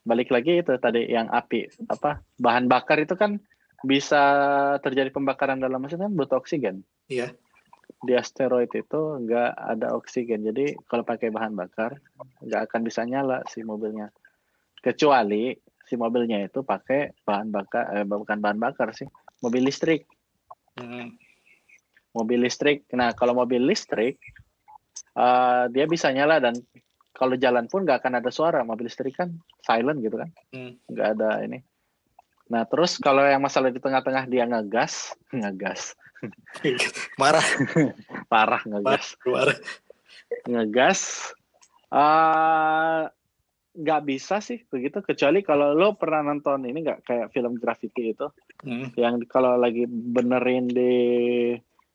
Balik 0.00 0.32
lagi 0.32 0.64
itu 0.64 0.72
tadi 0.80 1.04
yang 1.12 1.28
api 1.28 1.68
apa 1.92 2.24
bahan 2.40 2.64
bakar 2.64 2.96
itu 3.04 3.12
kan 3.12 3.36
bisa 3.86 4.22
terjadi 4.82 5.10
pembakaran 5.14 5.62
dalam 5.62 5.78
mesin 5.78 6.02
kan 6.02 6.12
butuh 6.14 6.38
oksigen. 6.40 6.82
iya 7.08 7.30
di 7.98 8.14
asteroid 8.14 8.70
itu 8.70 9.00
nggak 9.26 9.50
ada 9.58 9.96
oksigen. 9.98 10.46
Jadi 10.46 10.78
kalau 10.86 11.02
pakai 11.02 11.34
bahan 11.34 11.58
bakar 11.58 11.98
nggak 12.44 12.70
akan 12.70 12.80
bisa 12.86 13.02
nyala 13.02 13.42
si 13.50 13.66
mobilnya. 13.66 14.14
Kecuali 14.78 15.50
si 15.82 15.98
mobilnya 15.98 16.46
itu 16.46 16.62
pakai 16.62 17.24
bahan 17.26 17.48
bakar, 17.50 17.84
eh, 17.98 18.06
bukan 18.06 18.38
bahan 18.38 18.60
bakar 18.60 18.94
sih, 18.94 19.08
mobil 19.42 19.66
listrik. 19.66 20.06
Hmm. 20.78 21.16
Mobil 22.14 22.38
listrik. 22.46 22.86
Nah 22.94 23.10
kalau 23.18 23.34
mobil 23.34 23.66
listrik 23.66 24.20
eh, 25.18 25.64
dia 25.74 25.84
bisa 25.90 26.14
nyala 26.14 26.38
dan 26.38 26.54
kalau 27.10 27.34
jalan 27.34 27.66
pun 27.66 27.82
nggak 27.82 27.98
akan 27.98 28.22
ada 28.22 28.30
suara. 28.30 28.62
Mobil 28.62 28.86
listrik 28.86 29.18
kan 29.18 29.34
silent 29.66 29.98
gitu 30.06 30.22
kan, 30.22 30.30
Hmm. 30.54 30.78
nggak 30.86 31.08
ada 31.18 31.42
ini. 31.42 31.58
Nah 32.48 32.64
terus 32.64 32.96
kalau 32.96 33.20
yang 33.20 33.40
masalah 33.40 33.68
di 33.68 33.78
tengah-tengah 33.78 34.24
dia 34.24 34.44
ngegas, 34.44 35.12
ngegas, 35.36 35.96
marah 37.14 37.46
parah 38.26 38.62
ngegas. 38.64 39.14
marah 39.22 39.58
ngegas 40.44 41.30
eh 41.88 43.02
nggak 43.70 44.02
bisa 44.02 44.42
sih 44.42 44.66
begitu 44.66 44.98
kecuali 45.00 45.40
kalau 45.40 45.70
lo 45.70 45.94
pernah 45.94 46.26
nonton 46.26 46.66
ini 46.66 46.82
nggak 46.82 47.00
kayak 47.00 47.26
film 47.30 47.56
Gravity 47.56 48.12
itu 48.12 48.26
Hmm. 48.58 48.90
yang 48.98 49.22
kalau 49.24 49.54
lagi 49.54 49.86
benerin 49.86 50.66
di 50.66 50.92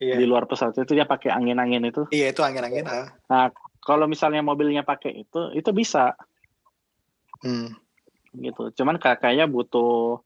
Iya. 0.00 0.16
di 0.16 0.24
luar 0.24 0.48
pesawat 0.48 0.74
itu 0.74 0.90
dia 0.90 1.04
pakai 1.04 1.28
angin-angin 1.28 1.84
itu. 1.84 2.08
Iya 2.08 2.32
itu 2.32 2.40
angin-angin. 2.40 2.88
Ah. 2.88 3.12
Nah 3.28 3.44
kalau 3.78 4.08
misalnya 4.08 4.40
mobilnya 4.40 4.80
pakai 4.80 5.12
itu 5.14 5.52
itu 5.52 5.70
bisa 5.70 6.16
Hmm. 7.38 7.76
gitu. 8.34 8.72
Cuman 8.72 8.96
kayak 8.96 9.20
kayaknya 9.20 9.44
butuh 9.44 10.24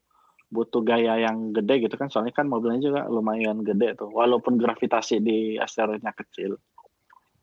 butuh 0.49 0.81
gaya 0.81 1.21
yang 1.21 1.53
gede 1.53 1.85
gitu 1.85 1.95
kan 2.01 2.09
soalnya 2.09 2.33
kan 2.33 2.49
mobilnya 2.49 2.81
juga 2.81 3.01
lumayan 3.05 3.61
gede 3.61 4.01
tuh 4.01 4.09
walaupun 4.09 4.57
gravitasi 4.57 5.21
di 5.21 5.39
asteroidnya 5.61 6.17
kecil. 6.17 6.57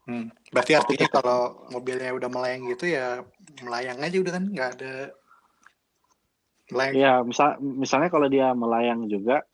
Hmm. 0.05 0.29
Berarti 0.53 0.77
artinya 0.77 1.09
kalau 1.09 1.69
mobilnya 1.73 2.13
udah 2.13 2.29
melayang 2.29 2.69
gitu 2.69 2.89
ya 2.89 3.25
melayang 3.61 4.01
aja 4.01 4.17
udah 4.21 4.33
kan 4.33 4.45
nggak 4.49 4.69
ada 4.77 4.93
melayang. 6.69 6.95
Iya, 6.97 7.13
misal 7.25 7.49
misalnya 7.61 8.09
kalau 8.09 8.27
dia 8.29 8.53
melayang 8.57 9.05
juga, 9.05 9.45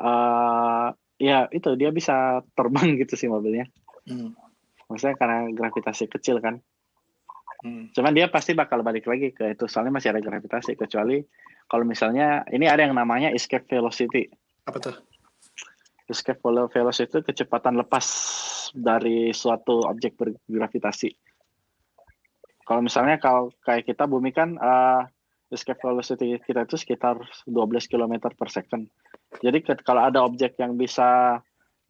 eh 0.00 0.88
ya 1.20 1.48
itu 1.52 1.70
dia 1.76 1.92
bisa 1.92 2.44
terbang 2.56 2.96
gitu 3.00 3.14
sih 3.16 3.28
mobilnya. 3.28 3.68
Hmm. 4.08 4.32
Maksudnya 4.88 5.16
karena 5.16 5.48
gravitasi 5.52 6.08
kecil 6.12 6.40
kan. 6.40 6.60
Hmm. 7.64 7.88
Cuman 7.96 8.12
dia 8.12 8.28
pasti 8.28 8.52
bakal 8.52 8.84
balik 8.84 9.08
lagi 9.08 9.32
ke 9.32 9.56
itu, 9.56 9.64
soalnya 9.64 9.96
masih 9.96 10.12
ada 10.12 10.20
gravitasi. 10.20 10.76
Kecuali 10.76 11.24
kalau 11.68 11.84
misalnya 11.84 12.44
ini 12.52 12.68
ada 12.68 12.84
yang 12.84 12.94
namanya 12.94 13.32
escape 13.32 13.66
velocity. 13.68 14.28
Apa 14.68 14.78
tuh? 14.80 14.96
Escape 16.08 16.40
velo- 16.44 16.68
velocity 16.68 17.08
itu 17.08 17.20
kecepatan 17.24 17.80
lepas 17.80 18.04
dari 18.76 19.32
suatu 19.32 19.86
objek 19.88 20.18
bergravitasi. 20.18 21.10
Kalau 22.64 22.80
misalnya 22.80 23.20
kalau 23.20 23.52
kayak 23.64 23.84
kita 23.88 24.08
bumi 24.08 24.32
kan 24.32 24.56
eh, 24.56 25.02
escape 25.52 25.80
velocity 25.80 26.40
kita 26.40 26.64
itu 26.64 26.76
sekitar 26.80 27.20
12 27.46 27.90
km 27.90 28.32
per 28.32 28.48
second. 28.48 28.88
Jadi 29.40 29.58
kalau 29.84 30.02
ada 30.04 30.24
objek 30.24 30.56
yang 30.58 30.74
bisa 30.74 31.40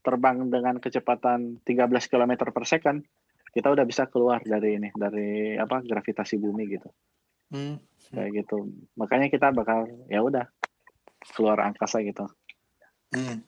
terbang 0.04 0.52
dengan 0.52 0.76
kecepatan 0.78 1.64
13 1.64 2.12
km 2.12 2.32
per 2.52 2.64
second, 2.68 3.00
kita 3.54 3.72
udah 3.72 3.86
bisa 3.88 4.10
keluar 4.10 4.42
dari 4.44 4.76
ini, 4.76 4.90
dari 4.92 5.56
apa 5.56 5.80
gravitasi 5.80 6.36
bumi 6.36 6.64
gitu, 6.68 6.88
Hmm. 7.54 7.78
kayak 8.10 8.42
gitu. 8.42 8.66
Makanya 8.98 9.30
kita 9.30 9.54
bakal 9.54 9.86
ya 10.10 10.18
udah 10.26 10.50
keluar 11.38 11.62
angkasa 11.62 12.02
gitu. 12.02 12.26
Hmm. 13.14 13.46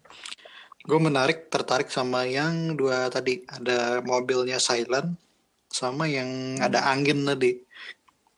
Gue 0.87 1.03
menarik, 1.03 1.51
tertarik 1.51 1.91
sama 1.91 2.23
yang 2.31 2.79
dua 2.79 3.11
tadi. 3.11 3.43
Ada 3.51 4.07
mobilnya 4.07 4.63
silent, 4.63 5.19
sama 5.67 6.07
yang 6.07 6.55
ada 6.63 6.87
angin 6.87 7.27
tadi. 7.27 7.59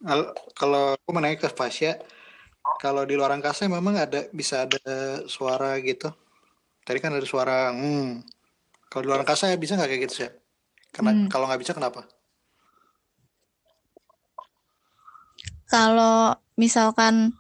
Al- 0.09 0.33
Kalau 0.57 0.97
aku 0.97 1.11
menanya 1.13 1.45
ke 1.45 1.53
Fasya, 1.53 2.01
kalau 2.81 3.05
di 3.05 3.21
luar 3.21 3.37
angkasa 3.37 3.69
memang 3.69 4.01
ada 4.01 4.25
bisa 4.33 4.65
ada 4.65 5.21
suara 5.29 5.77
gitu. 5.85 6.09
Tadi 6.89 6.99
kan 7.05 7.13
ada 7.13 7.27
suara, 7.29 7.69
hmm. 7.77 8.25
Kalau 8.89 9.03
di 9.05 9.09
luar 9.13 9.21
angkasa 9.21 9.53
ya 9.53 9.61
bisa 9.61 9.77
nggak 9.77 9.91
kayak 9.93 10.03
gitu 10.09 10.15
sih? 10.25 10.31
Karena 10.89 11.13
Hmm. 11.13 11.29
kalau 11.29 11.45
nggak 11.45 11.61
bisa 11.61 11.77
kenapa? 11.77 12.09
Kalau 15.69 16.37
misalkan 16.57 17.37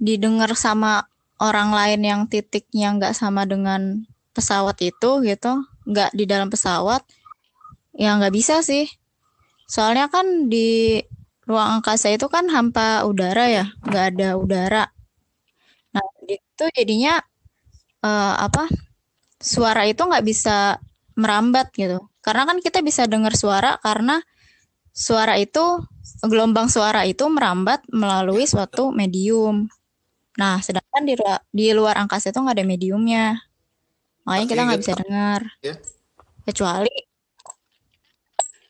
didengar 0.00 0.52
sama 0.56 1.08
orang 1.40 1.70
lain 1.72 2.00
yang 2.04 2.20
titiknya 2.28 2.92
nggak 2.96 3.14
sama 3.16 3.48
dengan 3.48 4.04
pesawat 4.36 4.76
itu 4.84 5.10
gitu, 5.24 5.52
nggak 5.88 6.10
di 6.14 6.24
dalam 6.28 6.48
pesawat, 6.52 7.02
ya 7.96 8.16
nggak 8.18 8.34
bisa 8.34 8.60
sih. 8.64 8.86
Soalnya 9.70 10.06
kan 10.12 10.50
di 10.52 11.00
ruang 11.48 11.80
angkasa 11.80 12.08
itu 12.14 12.26
kan 12.30 12.46
hampa 12.52 13.04
udara 13.10 13.46
ya, 13.50 13.64
nggak 13.86 14.04
ada 14.16 14.28
udara. 14.38 14.84
Nah, 15.94 16.06
itu 16.30 16.64
jadinya 16.76 17.18
eh, 18.04 18.34
apa? 18.46 18.64
Suara 19.40 19.82
itu 19.88 20.02
nggak 20.04 20.26
bisa 20.26 20.78
merambat 21.18 21.72
gitu. 21.76 21.98
Karena 22.24 22.44
kan 22.48 22.58
kita 22.64 22.80
bisa 22.84 23.04
dengar 23.10 23.34
suara 23.36 23.78
karena 23.82 24.20
suara 24.90 25.38
itu 25.38 25.82
gelombang 26.24 26.68
suara 26.68 27.08
itu 27.08 27.24
merambat 27.30 27.84
melalui 27.88 28.44
suatu 28.44 28.92
medium. 28.92 29.70
Nah, 30.36 30.60
sedangkan 30.60 31.02
di 31.04 31.14
luar, 31.16 31.38
di 31.50 31.66
luar 31.72 31.94
angkasa 32.00 32.30
itu 32.30 32.38
nggak 32.40 32.56
ada 32.60 32.66
mediumnya. 32.66 33.26
Makanya 34.24 34.46
kita 34.46 34.62
nggak 34.66 34.80
bisa 34.80 34.94
dengar. 35.00 35.40
Ya. 35.64 35.74
Kecuali 36.44 36.94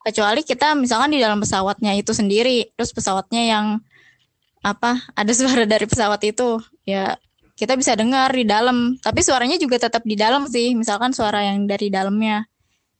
kecuali 0.00 0.40
kita 0.40 0.72
misalkan 0.74 1.12
di 1.12 1.20
dalam 1.20 1.38
pesawatnya 1.38 1.92
itu 1.98 2.16
sendiri, 2.16 2.72
terus 2.74 2.90
pesawatnya 2.90 3.42
yang 3.44 3.66
apa 4.64 5.00
ada 5.12 5.32
suara 5.36 5.64
dari 5.68 5.84
pesawat 5.84 6.20
itu, 6.24 6.60
ya 6.88 7.16
kita 7.60 7.76
bisa 7.76 7.92
dengar 7.92 8.32
di 8.32 8.48
dalam. 8.48 8.96
Tapi 8.96 9.20
suaranya 9.20 9.60
juga 9.60 9.76
tetap 9.76 10.00
di 10.08 10.16
dalam 10.16 10.48
sih, 10.48 10.72
misalkan 10.72 11.12
suara 11.12 11.44
yang 11.44 11.68
dari 11.68 11.92
dalamnya. 11.92 12.48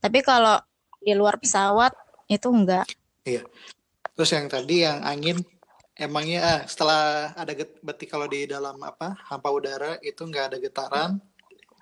Tapi 0.04 0.20
kalau 0.20 0.60
di 1.00 1.16
luar 1.16 1.40
pesawat 1.40 1.96
itu 2.28 2.48
enggak. 2.52 2.84
Terus 4.18 4.30
yang 4.34 4.46
tadi 4.50 4.82
yang 4.82 4.98
angin, 5.06 5.38
emangnya 5.94 6.40
ah, 6.42 6.60
setelah 6.66 7.30
ada 7.38 7.52
get, 7.54 7.78
berarti 7.84 8.04
kalau 8.10 8.26
di 8.26 8.48
dalam 8.50 8.74
apa 8.82 9.14
hampa 9.30 9.48
udara 9.52 10.00
itu 10.02 10.26
nggak 10.26 10.44
ada 10.50 10.58
getaran. 10.58 11.10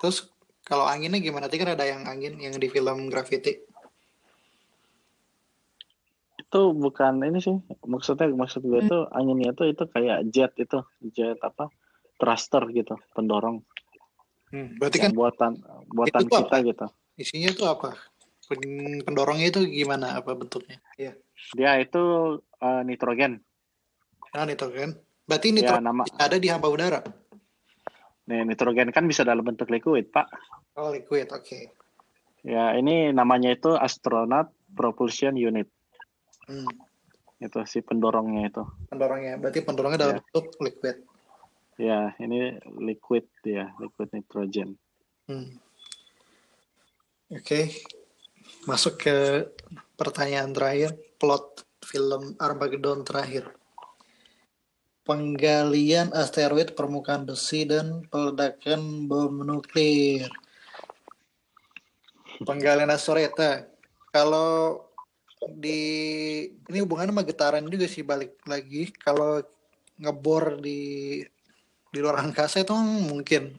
Terus 0.02 0.28
kalau 0.68 0.84
anginnya 0.84 1.22
gimana? 1.22 1.48
Tadi 1.48 1.64
kan 1.64 1.72
ada 1.72 1.88
yang 1.88 2.04
angin 2.04 2.36
yang 2.36 2.52
di 2.58 2.68
film 2.68 3.08
Gravity. 3.08 3.64
Itu 6.38 6.72
bukan 6.76 7.24
ini 7.24 7.40
sih, 7.40 7.56
maksudnya 7.84 8.28
maksud 8.32 8.64
gue 8.64 8.80
Hmm. 8.84 8.90
tuh 8.90 9.02
anginnya 9.12 9.52
tuh 9.52 9.68
itu 9.68 9.84
kayak 9.88 10.28
jet 10.32 10.52
itu, 10.56 10.80
jet 11.12 11.40
apa? 11.40 11.72
Thruster 12.20 12.64
gitu, 12.72 12.96
pendorong. 13.12 13.64
Hmm, 14.48 14.80
berarti 14.80 14.96
kan 14.96 15.12
yang 15.12 15.16
buatan 15.16 15.52
buatan 15.92 16.24
tuh 16.24 16.40
kita 16.40 16.56
gitu. 16.64 16.86
isinya 17.20 17.52
tuh 17.52 17.68
apa? 17.68 17.88
Pen- 18.48 19.04
Pendorongnya 19.04 19.46
itu 19.52 19.60
gimana? 19.64 20.16
Apa 20.16 20.32
bentuknya? 20.32 20.80
Iya. 20.96 21.12
Dia 21.52 21.76
itu 21.78 22.02
eh, 22.40 22.82
nitrogen. 22.82 23.44
Nah, 24.32 24.44
nitrogen. 24.44 24.96
Berarti 25.28 25.52
Ya 25.52 25.54
nitrogen 25.76 25.84
nama 25.84 26.02
ada 26.16 26.36
di 26.36 26.48
hampa 26.48 26.68
udara. 26.68 27.00
nih, 28.24 28.44
nitrogen 28.44 28.92
kan 28.92 29.04
bisa 29.04 29.24
dalam 29.24 29.40
bentuk 29.40 29.68
liquid, 29.68 30.08
Pak. 30.08 30.28
Oh, 30.76 30.92
liquid. 30.92 31.32
Oke. 31.32 31.72
Ya, 32.44 32.76
ini 32.76 33.08
namanya 33.10 33.52
itu 33.52 33.72
astronaut 33.72 34.52
propulsion 34.72 35.32
unit. 35.34 35.68
Hmm, 36.44 36.68
Itu 37.38 37.60
si 37.64 37.80
pendorongnya 37.80 38.48
itu. 38.48 38.64
pendorongnya. 38.88 39.36
Berarti 39.36 39.60
pendorongnya 39.60 40.00
dalam 40.00 40.16
Ya. 40.16 40.20
bentuk 40.24 40.46
liquid. 40.60 40.96
Ya, 41.78 42.00
ini 42.18 42.56
liquid 42.76 43.28
ya, 43.44 43.72
liquid 43.78 44.08
nitrogen. 44.12 44.76
Hmm. 45.24 45.56
Oke. 47.30 47.68
Masuk 48.66 48.98
ke 48.98 49.46
pertanyaan 49.94 50.50
terakhir. 50.50 50.98
Plot 51.18 51.62
film 51.84 52.34
Armageddon 52.42 53.06
terakhir. 53.06 53.46
Penggalian 55.06 56.12
asteroid 56.12 56.76
permukaan 56.76 57.24
besi 57.24 57.64
dan 57.64 58.04
peledakan 58.10 59.06
bom 59.08 59.40
nuklir. 59.40 60.28
Penggalian 62.44 62.92
asteroid. 62.92 63.32
Nah, 63.38 63.64
kalau 64.12 64.84
di 65.48 65.80
ini 66.50 66.78
hubungannya 66.82 67.14
sama 67.14 67.24
getaran 67.24 67.66
juga 67.70 67.86
sih 67.88 68.04
balik 68.04 68.36
lagi. 68.44 68.90
Kalau 69.00 69.40
ngebor 69.98 70.60
di 70.60 71.22
di 71.88 71.98
luar 71.98 72.20
angkasa 72.20 72.62
itu 72.62 72.76
mungkin. 72.76 73.56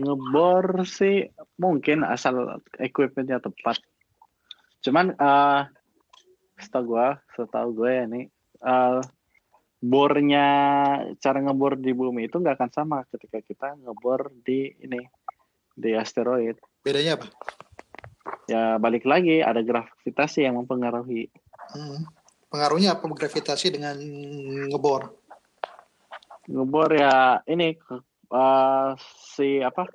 Ngebor 0.00 0.88
sih 0.88 1.28
mungkin 1.60 2.02
asal 2.08 2.64
equipmentnya 2.80 3.38
tepat. 3.44 3.76
Cuman 4.80 5.12
eh 5.12 5.62
setahu 6.56 6.96
gua, 6.96 7.20
setahu 7.36 7.84
gue 7.84 7.90
ya 7.92 8.04
nih 8.08 8.24
eh 8.64 9.00
bornya 9.80 10.46
cara 11.16 11.40
ngebor 11.40 11.80
di 11.80 11.96
bumi 11.96 12.28
itu 12.28 12.36
nggak 12.36 12.60
akan 12.60 12.70
sama 12.72 12.98
ketika 13.08 13.40
kita 13.40 13.68
ngebor 13.80 14.28
di 14.44 14.68
ini 14.80 15.00
di 15.72 15.96
asteroid. 15.96 16.60
Bedanya 16.84 17.16
apa? 17.16 17.26
Ya 18.44 18.76
balik 18.76 19.08
lagi 19.08 19.40
ada 19.40 19.64
gravitasi 19.64 20.44
yang 20.44 20.60
mempengaruhi. 20.60 21.32
Hmm. 21.72 22.04
Pengaruhnya 22.52 22.98
apa 22.98 23.08
gravitasi 23.08 23.72
dengan 23.72 23.96
ngebor? 24.68 25.16
Ngebor 26.50 26.90
ya 26.92 27.40
ini 27.48 27.78
eh, 28.30 28.90
si 29.34 29.58
apa 29.60 29.86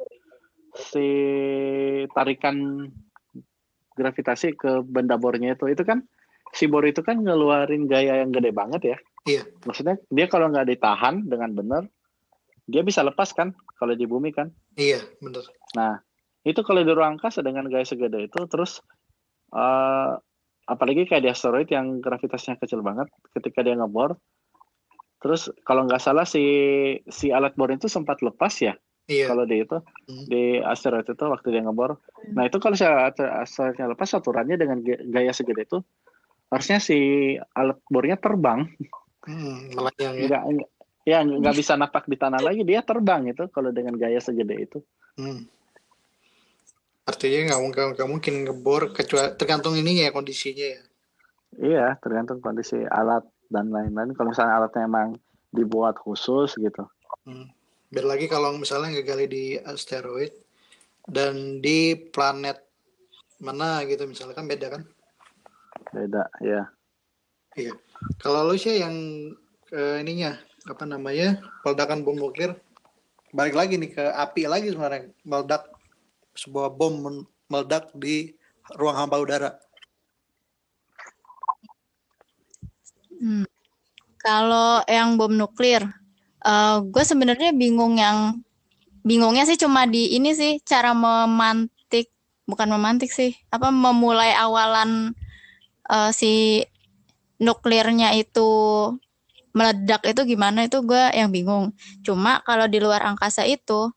si 0.75 1.07
tarikan 2.11 2.87
gravitasi 3.95 4.59
ke 4.59 4.83
benda 4.83 5.15
bornya 5.15 5.55
itu 5.55 5.71
itu 5.71 5.87
kan 5.87 6.03
si 6.51 6.67
bor 6.67 6.83
itu 6.83 6.99
kan 6.99 7.23
ngeluarin 7.23 7.87
gaya 7.87 8.19
yang 8.23 8.31
gede 8.35 8.51
banget 8.51 8.81
ya. 8.83 8.97
Iya. 9.25 9.41
Maksudnya 9.63 9.95
dia 10.11 10.27
kalau 10.27 10.51
nggak 10.51 10.67
ditahan 10.67 11.25
dengan 11.25 11.55
benar 11.55 11.83
dia 12.67 12.81
bisa 12.81 13.05
lepas 13.05 13.31
kan 13.31 13.55
kalau 13.79 13.95
di 13.95 14.03
bumi 14.05 14.35
kan. 14.35 14.51
Iya, 14.75 14.99
bener. 15.23 15.47
Nah 15.79 16.03
itu 16.45 16.59
kalau 16.61 16.83
di 16.83 16.91
ruang 16.91 17.17
angkasa 17.17 17.41
dengan 17.41 17.65
gaya 17.71 17.87
segede 17.87 18.27
itu 18.27 18.39
terus 18.51 18.83
eh 19.55 20.13
apalagi 20.65 21.05
kayak 21.05 21.23
di 21.23 21.29
asteroid 21.29 21.69
yang 21.69 22.01
gravitasnya 22.01 22.57
kecil 22.57 22.81
banget 22.81 23.05
ketika 23.37 23.61
dia 23.61 23.77
ngebor 23.77 24.17
terus 25.17 25.47
kalau 25.63 25.85
nggak 25.85 25.99
salah 25.99 26.23
si 26.23 26.43
si 27.07 27.29
alat 27.29 27.55
bor 27.55 27.69
itu 27.69 27.87
sempat 27.87 28.19
lepas 28.19 28.51
ya 28.59 28.75
Iya. 29.05 29.29
kalau 29.29 29.45
di 29.45 29.61
itu 29.61 29.77
Hmm. 30.09 30.25
di 30.25 30.57
asteroid 30.57 31.05
itu 31.05 31.25
waktu 31.25 31.47
dia 31.49 31.61
ngebor 31.61 32.01
nah 32.33 32.41
itu 32.41 32.57
kalau 32.57 32.73
saya 32.73 33.13
asteroidnya 33.13 33.93
lepas 33.93 34.09
aturannya 34.11 34.57
dengan 34.57 34.81
ga- 34.81 35.01
gaya 35.03 35.29
segede 35.29 35.61
itu 35.63 35.77
harusnya 36.49 36.77
si 36.77 36.97
alat 37.53 37.77
bornya 37.85 38.17
terbang 38.17 38.65
Hmm, 39.25 39.73
melayang 39.73 40.13
ya. 40.15 40.25
nggak 40.25 40.41
nggak- 40.53 40.71
ya 41.05 41.17
nggak 41.21 41.55
bisa 41.55 41.73
napak 41.73 42.05
di 42.05 42.17
tanah 42.17 42.41
lagi 42.41 42.61
dia 42.61 42.81
terbang 42.81 43.29
itu 43.29 43.45
kalau 43.49 43.69
dengan 43.69 43.93
gaya 43.93 44.17
segede 44.17 44.57
itu 44.57 44.79
Hmm. 45.15 45.45
Artinya 47.05 47.53
nggak 47.53 47.61
mungkin 47.61 47.83
nggak 47.93 48.09
mungkin 48.09 48.33
ngebor 48.43 48.89
kecuali 48.89 49.37
tergantung 49.37 49.77
ininya 49.77 50.09
ya 50.09 50.11
kondisinya 50.11 50.65
ya. 50.65 50.81
iya 51.55 51.85
tergantung 52.01 52.41
kondisi 52.41 52.81
alat 52.81 53.21
dan 53.49 53.69
lain-lain 53.69 54.13
kalau 54.17 54.31
misalnya 54.33 54.61
alatnya 54.61 54.83
emang 54.87 55.09
dibuat 55.53 55.95
khusus 55.99 56.55
gitu 56.57 56.85
Hmm. 57.25 57.49
Biar 57.89 58.05
lagi 58.05 58.29
kalau 58.29 58.53
misalnya 58.53 58.93
ngegali 58.93 59.25
di 59.25 59.45
asteroid 59.57 60.29
dan 61.09 61.57
di 61.57 61.97
planet 61.97 62.61
mana 63.41 63.81
gitu 63.89 64.05
misalnya 64.05 64.37
kan 64.37 64.45
beda 64.45 64.67
kan? 64.69 64.83
beda 65.89 66.29
ya 66.41 66.69
Iya. 67.55 67.71
Kalau 68.19 68.51
lu 68.51 68.59
sih 68.59 68.83
yang 68.83 68.95
eh, 69.71 70.03
ininya 70.03 70.35
apa 70.67 70.83
namanya 70.83 71.39
peledakan 71.63 72.03
bom 72.03 72.19
nuklir 72.19 72.51
balik 73.31 73.55
lagi 73.55 73.79
nih 73.79 73.95
ke 73.95 74.03
api 74.11 74.43
lagi 74.43 74.75
sebenarnya 74.75 75.07
meledak 75.23 75.71
sebuah 76.35 76.75
bom 76.75 77.23
meledak 77.47 77.95
di 77.95 78.35
ruang 78.75 78.99
hampa 78.99 79.23
udara. 79.23 79.55
Hmm. 83.25 83.49
Kalau 84.21 84.85
yang 84.85 85.17
bom 85.17 85.33
nuklir, 85.33 85.81
gue 86.93 87.03
sebenarnya 87.05 87.57
bingung 87.57 87.97
yang 87.97 88.45
bingungnya 89.01 89.49
sih 89.49 89.57
cuma 89.57 89.89
di 89.89 90.13
ini 90.13 90.37
sih 90.37 90.61
cara 90.61 90.93
memantik, 90.93 92.13
bukan 92.45 92.69
memantik 92.69 93.09
sih, 93.09 93.33
apa 93.49 93.73
memulai 93.73 94.33
awalan 94.37 95.13
eh, 95.89 96.11
si 96.13 96.61
nuklirnya 97.41 98.13
itu 98.13 98.49
meledak 99.57 100.05
itu 100.05 100.21
gimana 100.25 100.69
itu 100.69 100.85
gue 100.85 101.03
yang 101.17 101.33
bingung. 101.33 101.73
Cuma 102.05 102.45
kalau 102.45 102.69
di 102.69 102.77
luar 102.77 103.05
angkasa 103.09 103.45
itu, 103.49 103.89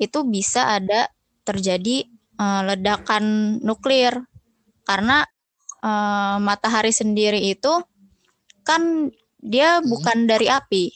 itu 0.00 0.18
bisa 0.24 0.80
ada 0.80 1.12
terjadi 1.44 2.08
eh, 2.40 2.62
ledakan 2.64 3.58
nuklir 3.60 4.24
karena 4.88 5.28
eh, 5.84 6.36
matahari 6.40 6.92
sendiri 6.96 7.40
itu 7.44 7.84
kan 8.66 9.12
dia 9.40 9.80
Hmm. 9.80 9.88
bukan 9.88 10.18
dari 10.28 10.46
api, 10.52 10.92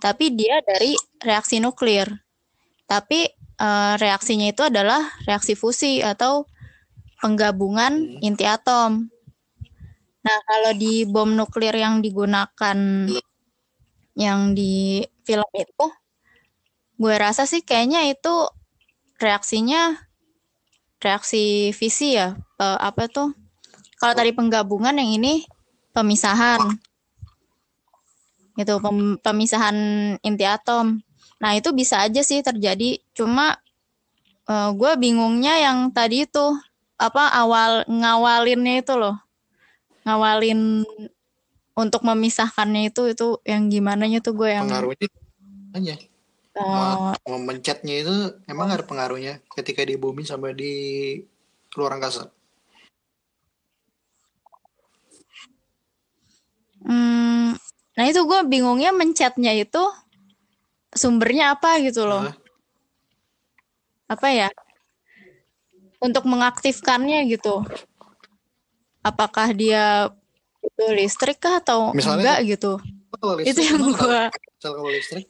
tapi 0.00 0.34
dia 0.36 0.60
dari 0.64 0.94
reaksi 1.24 1.58
nuklir. 1.60 2.08
Tapi 2.84 3.28
eh, 3.54 3.94
reaksinya 3.96 4.50
itu 4.50 4.66
adalah 4.66 5.00
reaksi 5.30 5.54
fusi 5.54 6.02
atau 6.02 6.44
penggabungan 7.22 8.18
Hmm. 8.18 8.26
inti 8.26 8.44
atom. 8.44 9.08
Nah, 10.24 10.38
kalau 10.48 10.72
di 10.74 11.04
bom 11.04 11.28
nuklir 11.36 11.76
yang 11.76 12.00
digunakan 12.00 12.78
yang 14.16 14.40
di 14.56 15.04
film 15.26 15.50
itu, 15.52 15.86
gue 16.96 17.14
rasa 17.18 17.44
sih 17.44 17.60
kayaknya 17.60 18.08
itu 18.08 18.34
reaksinya 19.20 20.00
reaksi 21.00 21.70
fisi 21.76 22.16
ya. 22.16 22.34
Eh, 22.60 22.78
apa 22.80 23.06
tuh? 23.12 23.36
Kalau 24.00 24.14
tadi 24.16 24.32
penggabungan 24.34 24.96
yang 25.00 25.10
ini 25.16 25.44
pemisahan. 25.94 26.60
Gitu, 28.58 28.74
pem- 28.82 29.18
pemisahan 29.22 29.76
inti 30.20 30.44
atom. 30.46 30.98
Nah, 31.38 31.50
itu 31.54 31.70
bisa 31.74 32.02
aja 32.02 32.22
sih 32.22 32.42
terjadi. 32.42 32.98
Cuma 33.14 33.58
eh, 34.50 34.70
gue 34.74 34.92
bingungnya 34.98 35.58
yang 35.58 35.90
tadi 35.94 36.26
itu 36.26 36.46
apa 36.98 37.30
awal 37.34 37.86
ngawalinnya 37.86 38.82
itu 38.82 38.94
loh. 38.94 39.18
Ngawalin 40.04 40.84
untuk 41.74 42.06
memisahkannya 42.06 42.92
itu 42.92 43.10
itu 43.10 43.26
yang 43.42 43.66
gimana 43.66 44.06
tuh 44.22 44.34
gue 44.36 44.50
yang 44.54 44.70
Pengaruhnya 44.70 45.08
aja. 45.74 45.94
eh, 46.54 46.94
Mau 47.26 47.38
mencetnya 47.42 47.94
itu 47.98 48.14
emang 48.46 48.70
ada 48.70 48.86
pengaruhnya 48.86 49.42
ketika 49.58 49.82
di 49.82 49.98
bumi 49.98 50.22
sama 50.22 50.54
di 50.54 51.18
luar 51.74 51.98
angkasa. 51.98 52.30
Hmm, 56.84 57.56
nah 57.96 58.04
itu 58.04 58.20
gue 58.28 58.40
bingungnya 58.44 58.92
mencetnya 58.92 59.56
itu 59.56 59.80
sumbernya 60.92 61.56
apa 61.56 61.80
gitu 61.80 62.04
loh. 62.04 62.28
Hah? 62.28 62.34
Apa 64.12 64.28
ya? 64.30 64.48
Untuk 65.98 66.28
mengaktifkannya 66.28 67.24
gitu. 67.32 67.64
Apakah 69.00 69.56
dia 69.56 70.12
itu 70.60 70.84
listrik 70.92 71.40
kah 71.40 71.60
atau 71.60 71.92
Misalnya- 71.96 72.36
enggak 72.36 72.38
gitu? 72.56 72.72
Kalau 73.14 73.34
Itu 73.40 73.62
listrik, 73.62 73.68
yang 73.68 73.82
gue 73.94 74.22
kalau 74.60 74.90
listrik, 74.90 75.26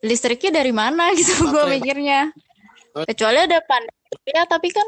listriknya 0.00 0.50
dari 0.60 0.72
mana 0.72 1.12
gitu 1.18 1.48
gue 1.48 1.64
mikirnya. 1.70 2.32
Kecuali 3.06 3.38
ada 3.46 3.62
panel 3.62 3.94
surya, 4.10 4.42
tapi 4.50 4.68
kan 4.74 4.86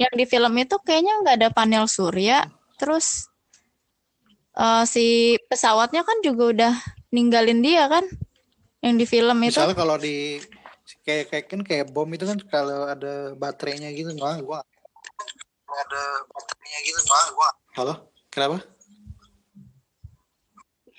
yang 0.00 0.12
di 0.16 0.24
film 0.24 0.56
itu 0.56 0.80
kayaknya 0.80 1.12
nggak 1.20 1.36
ada 1.44 1.48
panel 1.52 1.84
surya. 1.84 2.48
Terus 2.80 3.28
eh, 4.56 4.84
si 4.88 5.36
pesawatnya 5.52 6.00
kan 6.08 6.24
juga 6.24 6.44
udah 6.56 6.74
ninggalin 7.12 7.60
dia 7.60 7.84
kan, 7.84 8.08
yang 8.80 8.96
di 8.96 9.04
film 9.04 9.36
itu. 9.44 9.60
misalnya 9.60 9.76
kalau 9.76 10.00
di 10.00 10.40
kayak 11.04 11.28
kayak 11.28 11.44
kan 11.52 11.60
kayak 11.60 11.86
bom 11.92 12.08
itu 12.08 12.24
kan 12.24 12.40
kalau 12.48 12.88
ada 12.88 13.36
baterainya 13.36 13.92
gitu, 13.92 14.16
wah 14.16 14.40
gua 14.40 14.60
ada 15.70 16.02
baterainya 16.32 16.78
gitu, 16.88 16.98
wah 17.12 17.26
gua. 17.36 17.50
Halo, 17.76 17.94
kenapa? 18.32 18.64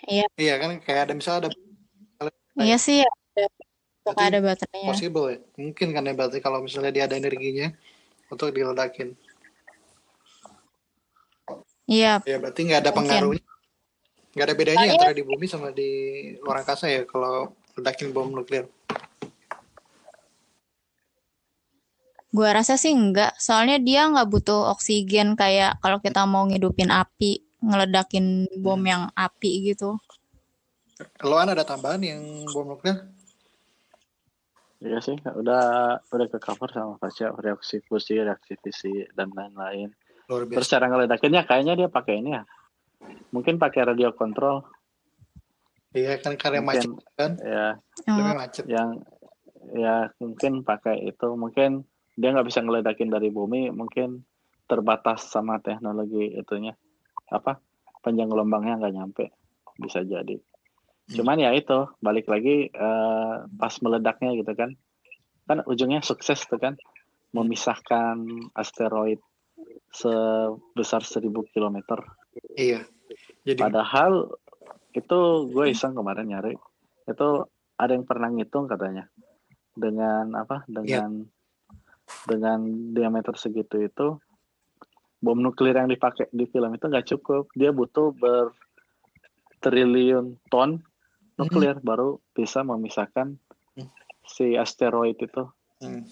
Iya, 0.05 0.25
Iya 0.37 0.53
kan 0.61 0.69
kayak 0.81 1.01
ada 1.09 1.13
misalnya 1.13 1.39
ada 1.49 2.29
iya 2.61 2.77
sih 2.77 3.01
ada, 3.01 3.45
suka 4.01 4.13
Berarti 4.13 4.23
ada 4.29 4.39
baterainya. 4.41 4.89
possible 4.93 5.25
ya. 5.29 5.37
Mungkin 5.57 5.87
kan 5.93 6.03
ya 6.05 6.13
berarti 6.13 6.37
kalau 6.41 6.59
misalnya 6.61 6.91
dia 6.93 7.05
ada 7.09 7.17
energinya 7.17 7.73
untuk 8.31 8.49
diledakin. 8.49 9.13
Iya, 11.91 12.23
Ya 12.23 12.39
berarti 12.39 12.61
nggak 12.63 12.81
ada 12.87 12.91
pengaruhnya. 12.95 13.43
Nggak 14.31 14.45
ada 14.47 14.55
bedanya 14.55 14.77
Soalnya- 14.79 14.95
antara 14.95 15.11
di 15.13 15.23
bumi 15.27 15.45
sama 15.45 15.75
di 15.75 15.89
luar 16.39 16.63
angkasa 16.63 16.87
ya 16.87 17.03
kalau 17.03 17.51
ledakin 17.75 18.15
bom 18.15 18.31
nuklir. 18.31 18.71
Gua 22.31 22.55
rasa 22.55 22.79
sih 22.79 22.95
enggak. 22.95 23.35
Soalnya 23.35 23.75
dia 23.83 24.07
nggak 24.07 24.31
butuh 24.31 24.71
oksigen 24.71 25.35
kayak 25.35 25.83
kalau 25.83 25.99
kita 25.99 26.23
mau 26.23 26.47
ngidupin 26.47 26.87
api, 26.87 27.43
ngeledakin 27.59 28.47
bom 28.63 28.79
yang 28.87 29.11
api 29.11 29.75
gitu. 29.75 29.99
Lo 31.27 31.35
ada 31.35 31.59
tambahan 31.67 31.99
yang 31.99 32.23
bom 32.55 32.71
nuklir? 32.71 33.03
Iya 34.81 34.97
sih, 34.97 35.13
udah 35.13 35.63
udah 36.09 36.25
ke 36.25 36.41
cover 36.41 36.65
sama 36.73 36.97
Fasya 36.97 37.37
reaksi 37.37 37.85
fusi, 37.85 38.17
reaksi 38.17 38.57
fisi 38.57 39.05
dan 39.13 39.29
lain-lain. 39.29 39.93
Luar 40.25 40.49
Terus 40.49 40.67
cara 40.73 40.89
ngeledakinnya 40.89 41.45
kayaknya 41.45 41.85
dia 41.85 41.89
pakai 41.89 42.17
ini 42.17 42.33
ya. 42.33 42.41
Mungkin 43.29 43.61
pakai 43.61 43.93
radio 43.93 44.09
kontrol 44.17 44.65
Iya 45.91 46.23
kan 46.23 46.39
karena 46.39 46.63
macet 46.63 46.87
mungkin 46.87 47.13
kan, 47.19 47.31
ya 47.43 47.75
lebih 48.07 48.31
Oh, 48.31 48.37
macet. 48.39 48.63
yang 48.71 48.89
ya 49.75 50.07
mungkin 50.17 50.63
pakai 50.63 51.03
itu. 51.03 51.29
Mungkin 51.35 51.83
dia 52.15 52.31
nggak 52.31 52.47
bisa 52.47 52.63
ngeledakin 52.63 53.11
dari 53.11 53.27
bumi 53.27 53.69
mungkin 53.75 54.23
terbatas 54.71 55.27
sama 55.27 55.59
teknologi 55.59 56.31
itunya. 56.31 56.71
Apa? 57.27 57.59
Panjang 57.99 58.31
gelombangnya 58.31 58.79
nggak 58.79 58.95
nyampe. 58.95 59.25
Bisa 59.77 60.01
jadi 60.07 60.39
cuman 61.11 61.37
ya 61.39 61.51
itu 61.51 61.87
balik 61.99 62.27
lagi 62.31 62.71
eh, 62.71 63.35
pas 63.45 63.73
meledaknya 63.83 64.31
gitu 64.39 64.51
kan. 64.55 64.71
Kan 65.45 65.63
ujungnya 65.67 65.99
sukses 66.03 66.43
tuh 66.47 66.59
kan 66.61 66.79
memisahkan 67.31 68.27
asteroid 68.55 69.19
sebesar 69.91 71.03
1000 71.03 71.27
kilometer. 71.51 71.99
Iya. 72.55 72.87
Jadi 73.43 73.59
Padahal 73.59 74.31
itu 74.91 75.19
gue 75.51 75.65
iseng 75.71 75.95
kemarin 75.95 76.27
nyari 76.27 76.55
itu 77.07 77.29
ada 77.79 77.91
yang 77.95 78.05
pernah 78.07 78.29
ngitung 78.31 78.67
katanya. 78.67 79.07
Dengan 79.71 80.35
apa 80.35 80.67
dengan 80.67 81.23
dengan 82.27 82.59
diameter 82.91 83.39
segitu 83.39 83.79
itu 83.79 84.19
bom 85.23 85.37
nuklir 85.39 85.77
yang 85.77 85.87
dipakai 85.87 86.27
di 86.31 86.43
film 86.51 86.75
itu 86.75 86.87
nggak 86.87 87.07
cukup. 87.15 87.47
Dia 87.55 87.71
butuh 87.71 88.11
bertriliun 89.59 90.35
ton 90.51 90.83
nuklir 91.41 91.77
baru 91.81 92.21
bisa 92.37 92.61
memisahkan 92.61 93.37
Hmm. 93.71 93.87
si 94.27 94.59
asteroid 94.59 95.15
itu 95.15 95.47
hmm, 95.79 96.03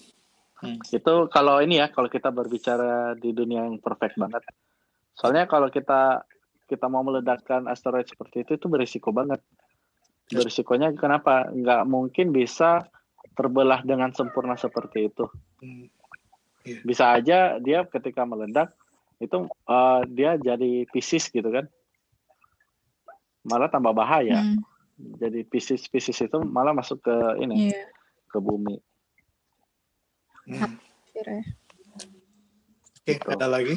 Hmm. 0.60 0.76
Itu 0.92 1.32
kalau 1.32 1.56
ini 1.64 1.80
ya, 1.80 1.88
kalau 1.88 2.12
kita 2.12 2.28
berbicara 2.28 3.16
di 3.16 3.32
dunia 3.32 3.64
yang 3.64 3.80
perfect 3.80 4.20
banget. 4.20 4.44
Soalnya 5.16 5.48
kalau 5.48 5.72
kita 5.72 6.24
kita 6.68 6.86
mau 6.86 7.02
meledakkan 7.02 7.66
asteroid 7.66 8.06
seperti 8.06 8.44
itu 8.44 8.60
itu 8.60 8.66
berisiko 8.68 9.10
banget. 9.10 9.40
Berisikonya 10.30 10.92
kenapa? 10.94 11.48
Nggak 11.50 11.82
mungkin 11.88 12.30
bisa 12.30 12.84
terbelah 13.34 13.82
dengan 13.82 14.12
sempurna 14.12 14.54
seperti 14.54 15.08
itu. 15.08 15.26
Hmm. 15.64 15.88
Iya. 16.68 16.80
Bisa 16.84 17.04
aja 17.16 17.38
dia 17.56 17.88
ketika 17.88 18.28
meledak 18.28 18.76
itu 19.16 19.48
eh, 19.48 20.00
dia 20.12 20.36
jadi 20.36 20.84
Pisces 20.92 21.32
gitu 21.32 21.48
kan. 21.48 21.64
Malah 23.48 23.72
tambah 23.72 23.96
bahaya. 23.96 24.44
Hmm, 24.44 24.60
Jadi 25.16 25.44
Pisces-Pisces 25.44 26.28
itu 26.28 26.38
malah 26.44 26.72
masuk 26.72 27.00
ke 27.00 27.16
ini 27.40 27.72
iya. 27.72 27.88
ke 28.28 28.38
bumi. 28.38 28.76
Hmm. 30.46 30.76
Ya. 31.16 31.40
Oke, 33.00 33.16
Gitu. 33.16 33.26
ada 33.26 33.48
lagi? 33.48 33.74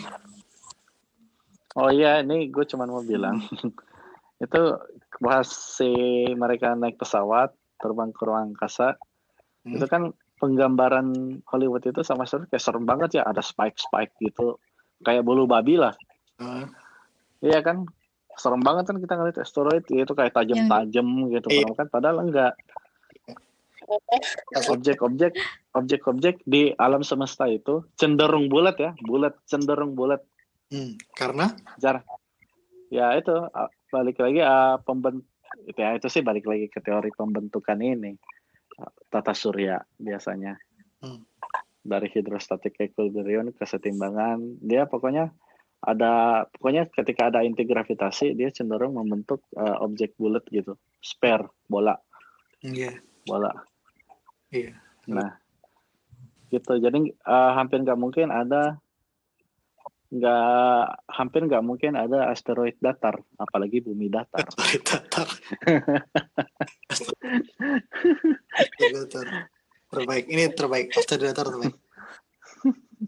Oh 1.73 1.89
iya, 1.89 2.21
ini 2.21 2.51
gue 2.53 2.65
cuma 2.69 2.85
mau 2.85 3.01
bilang 3.01 3.39
itu 4.43 4.61
bahas 5.17 5.47
si 5.49 5.89
mereka 6.35 6.75
naik 6.75 6.99
pesawat 6.99 7.49
terbang 7.79 8.11
ke 8.11 8.21
ruang 8.23 8.53
angkasa 8.53 8.95
Hmm. 9.63 9.79
itu 9.79 9.87
kan 9.87 10.11
penggambaran 10.43 11.39
Hollywood 11.47 11.87
itu 11.87 12.03
sama 12.03 12.27
sekali 12.27 12.51
kayak 12.51 12.59
serem 12.59 12.83
banget 12.83 13.15
ya 13.15 13.23
ada 13.23 13.39
spike 13.39 13.79
spike 13.79 14.11
gitu 14.19 14.59
kayak 14.99 15.23
bulu 15.23 15.47
babi 15.47 15.79
lah 15.79 15.95
Ah, 16.35 16.67
iya 17.39 17.63
kan 17.63 17.87
serem 18.39 18.61
banget 18.61 18.89
kan 18.89 18.97
kita 18.97 19.13
ngeliat 19.15 19.37
asteroid 19.41 19.85
itu 19.89 20.13
kayak 20.13 20.33
tajam-tajam 20.33 21.07
gitu 21.31 21.47
Iya. 21.49 21.65
padahal 21.69 21.75
kan 21.77 21.87
padahal 21.91 22.17
enggak 22.25 22.53
objek-objek 24.71 25.33
objek-objek 25.75 26.41
di 26.47 26.71
alam 26.79 27.03
semesta 27.03 27.45
itu 27.45 27.83
cenderung 27.99 28.47
bulat 28.47 28.79
ya 28.79 28.91
bulat 29.03 29.35
cenderung 29.45 29.93
bulat 29.93 30.23
hmm. 30.71 30.97
Karena? 31.13 31.51
jar 31.77 32.01
ya 32.89 33.13
itu 33.17 33.33
balik 33.91 34.17
lagi 34.21 34.41
uh, 34.41 34.79
pembentuk 34.81 35.27
ya 35.77 35.93
itu 35.93 36.07
sih 36.09 36.25
balik 36.25 36.49
lagi 36.49 36.65
ke 36.69 36.81
teori 36.81 37.13
pembentukan 37.13 37.77
ini 37.77 38.17
tata 39.09 39.33
surya 39.37 39.81
biasanya 40.01 40.57
Hmm. 41.03 41.19
dari 41.83 42.07
hidrostatik 42.07 42.79
equilibrium 42.79 43.51
ke 43.51 43.67
setimbangan 43.67 44.39
dia 44.63 44.87
pokoknya 44.87 45.35
ada 45.83 46.43
pokoknya 46.55 46.87
ketika 46.87 47.27
ada 47.27 47.43
inti 47.43 47.67
gravitasi 47.67 48.33
dia 48.33 48.49
cenderung 48.55 48.95
membentuk 48.95 49.43
uh, 49.59 49.83
objek 49.83 50.15
bulat 50.15 50.43
gitu 50.47 50.79
spare 51.03 51.47
bola 51.67 51.99
Iya. 52.63 52.95
bola 53.27 53.51
Iya. 54.49 54.73
nah 55.11 55.35
gitu 56.47 56.79
jadi 56.79 56.99
uh, 57.27 57.51
hampir 57.57 57.83
nggak 57.83 57.99
mungkin 57.99 58.31
ada 58.31 58.79
nggak 60.13 61.09
hampir 61.09 61.41
nggak 61.49 61.65
mungkin 61.65 61.97
ada 61.97 62.29
asteroid 62.29 62.77
datar 62.77 63.17
apalagi 63.41 63.81
bumi 63.81 64.13
datar 64.13 64.45
Asteroid 64.45 64.83
datar. 64.85 65.25
Asteroid 68.53 68.93
datar. 69.09 69.25
Terbaik. 69.89 70.25
Ini 70.29 70.43
terbaik. 70.53 70.93
Asteroid 70.93 71.33
datar 71.33 71.49
terbaik. 71.49 71.75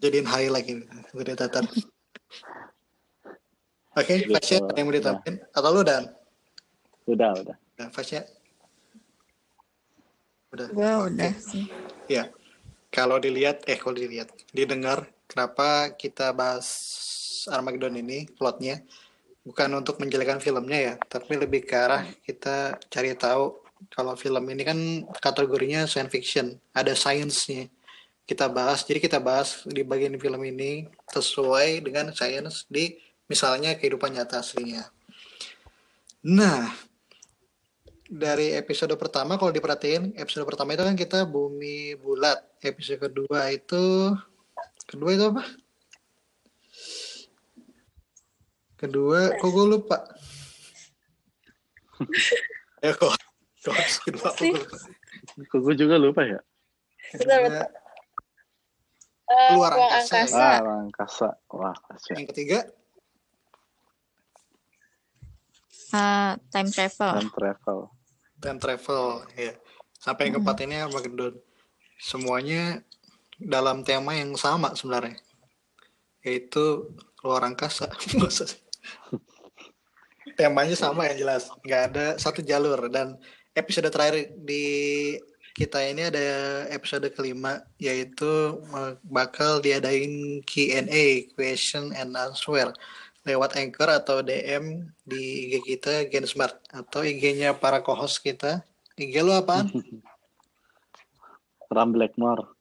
Jadiin 0.01 0.25
highlight 0.25 0.65
ini. 0.65 0.85
Asteroid 0.89 1.37
datar. 1.37 1.65
Oke, 3.95 4.27
Gitu. 4.27 4.35
Fasya 4.35 4.59
ada 4.59 4.75
yang 4.75 4.87
mau 4.91 4.95
ditambahin? 4.99 5.35
Atau 5.55 5.69
lu 5.71 5.81
Dan? 5.87 6.03
udah 7.07 7.31
udah 7.37 7.57
Nah, 7.79 7.87
Fasya? 7.95 8.27
Udah. 10.51 10.67
Gue 10.67 10.83
Oke. 10.83 11.15
udah 11.15 11.33
sih. 11.39 11.63
Ya, 12.11 12.27
kalau 12.91 13.19
dilihat, 13.23 13.63
eh 13.71 13.79
kalau 13.79 13.95
dilihat, 13.95 14.35
didengar, 14.51 15.07
kenapa 15.31 15.95
kita 15.95 16.35
bahas 16.35 16.67
Armageddon 17.47 17.95
ini, 17.99 18.27
plotnya, 18.35 18.83
bukan 19.47 19.69
untuk 19.79 20.01
menjelekan 20.03 20.43
filmnya 20.43 20.79
ya, 20.79 20.93
tapi 21.07 21.39
lebih 21.39 21.63
ke 21.63 21.75
arah 21.77 22.03
kita 22.25 22.75
cari 22.91 23.13
tahu 23.15 23.63
kalau 23.93 24.17
film 24.17 24.43
ini 24.49 24.63
kan 24.65 24.79
kategorinya 25.21 25.87
science 25.87 26.11
fiction, 26.11 26.57
ada 26.75 26.91
science-nya. 26.97 27.69
Kita 28.25 28.49
bahas, 28.49 28.81
jadi 28.81 28.97
kita 28.97 29.21
bahas 29.21 29.61
di 29.69 29.85
bagian 29.85 30.17
film 30.17 30.41
ini 30.41 30.89
sesuai 31.13 31.85
dengan 31.85 32.09
science 32.11 32.65
di 32.65 32.97
misalnya 33.25 33.73
kehidupan 33.75 34.13
nyata 34.13 34.39
aslinya. 34.39 34.85
Nah, 36.25 36.69
dari 38.05 38.53
episode 38.53 38.93
pertama 38.95 39.37
kalau 39.37 39.49
diperhatiin 39.49 40.13
episode 40.15 40.45
pertama 40.45 40.73
itu 40.73 40.83
kan 40.85 40.93
kita 40.93 41.25
bumi 41.25 41.97
bulat. 41.97 42.37
Episode 42.61 43.09
kedua 43.09 43.49
itu 43.49 44.13
kedua 44.85 45.09
itu 45.13 45.25
apa? 45.29 45.43
Kedua 48.75 49.33
kok 49.37 49.49
gue 49.49 49.65
lupa? 49.67 49.97
Ya 52.83 52.91
kok 52.93 53.17
kok 53.63 53.73
kedua 54.03 54.29
apa 54.29 54.41
gue 54.43 54.53
lupa? 54.53 54.77
Kok 55.49 55.59
gue 55.63 55.73
juga 55.73 55.95
lupa 55.97 56.21
ya? 56.21 56.39
Kedua, 57.09 57.65
Eh, 59.25 59.57
Luar 59.57 59.73
angkasa. 59.73 60.21
angkasa. 60.21 60.37
ah 60.37 60.77
angkasa. 60.85 61.27
Wah 61.49 61.73
kasihan. 61.73 62.21
Yang 62.21 62.27
ketiga 62.29 62.57
Ah, 65.93 66.39
time 66.49 66.69
travel. 66.71 67.11
time 67.19 67.31
travel. 67.33 67.79
Time 68.41 68.59
travel 68.61 69.03
ya 69.37 69.53
sampai 69.99 70.29
yang 70.29 70.37
keempat 70.37 70.57
ini 70.65 70.75
Armageddon 70.85 71.33
semuanya 71.97 72.85
dalam 73.41 73.81
tema 73.81 74.13
yang 74.13 74.37
sama 74.37 74.73
sebenarnya 74.77 75.17
yaitu 76.25 76.89
luar 77.21 77.45
angkasa. 77.45 77.89
Temanya 80.37 80.73
sama 80.73 81.05
yang 81.09 81.21
jelas 81.21 81.49
nggak 81.61 81.81
ada 81.93 82.05
satu 82.17 82.41
jalur. 82.41 82.89
Dan 82.89 83.17
episode 83.53 83.87
terakhir 83.93 84.33
di 84.41 84.65
kita 85.55 85.79
ini 85.85 86.11
ada 86.11 86.27
episode 86.67 87.07
kelima 87.15 87.63
yaitu 87.79 88.59
eh, 88.75 88.93
bakal 89.07 89.63
diadain 89.63 90.43
Q&A 90.43 91.31
question 91.37 91.95
and 91.95 92.17
answer 92.17 92.73
lewat 93.25 93.57
Anchor 93.57 93.89
atau 93.89 94.21
DM 94.21 94.85
di 95.01 95.49
IG 95.49 95.65
kita 95.65 96.05
Gensmart 96.07 96.61
atau 96.69 97.01
IG-nya 97.01 97.57
para 97.57 97.81
co-host 97.81 98.21
kita 98.21 98.61
IG 98.95 99.25
lu 99.25 99.33
apaan? 99.33 99.67
Ram 101.75 101.91
Blackmore 101.91 102.53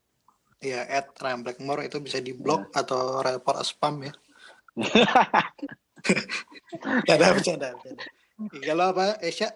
ya 0.64 0.81
at 0.88 1.12
Ryan 1.20 1.44
Blackmore 1.44 1.85
itu 1.85 2.00
bisa 2.00 2.24
di 2.24 2.33
blog 2.33 2.72
atau 2.72 3.20
report 3.20 3.61
spam 3.61 4.09
ya 4.09 4.12
Gak 7.05 7.14
ada 7.20 7.37
bercanda. 7.37 7.70
IG 8.50 8.66
lu 8.74 8.83
apa 8.83 9.20
Esya? 9.22 9.55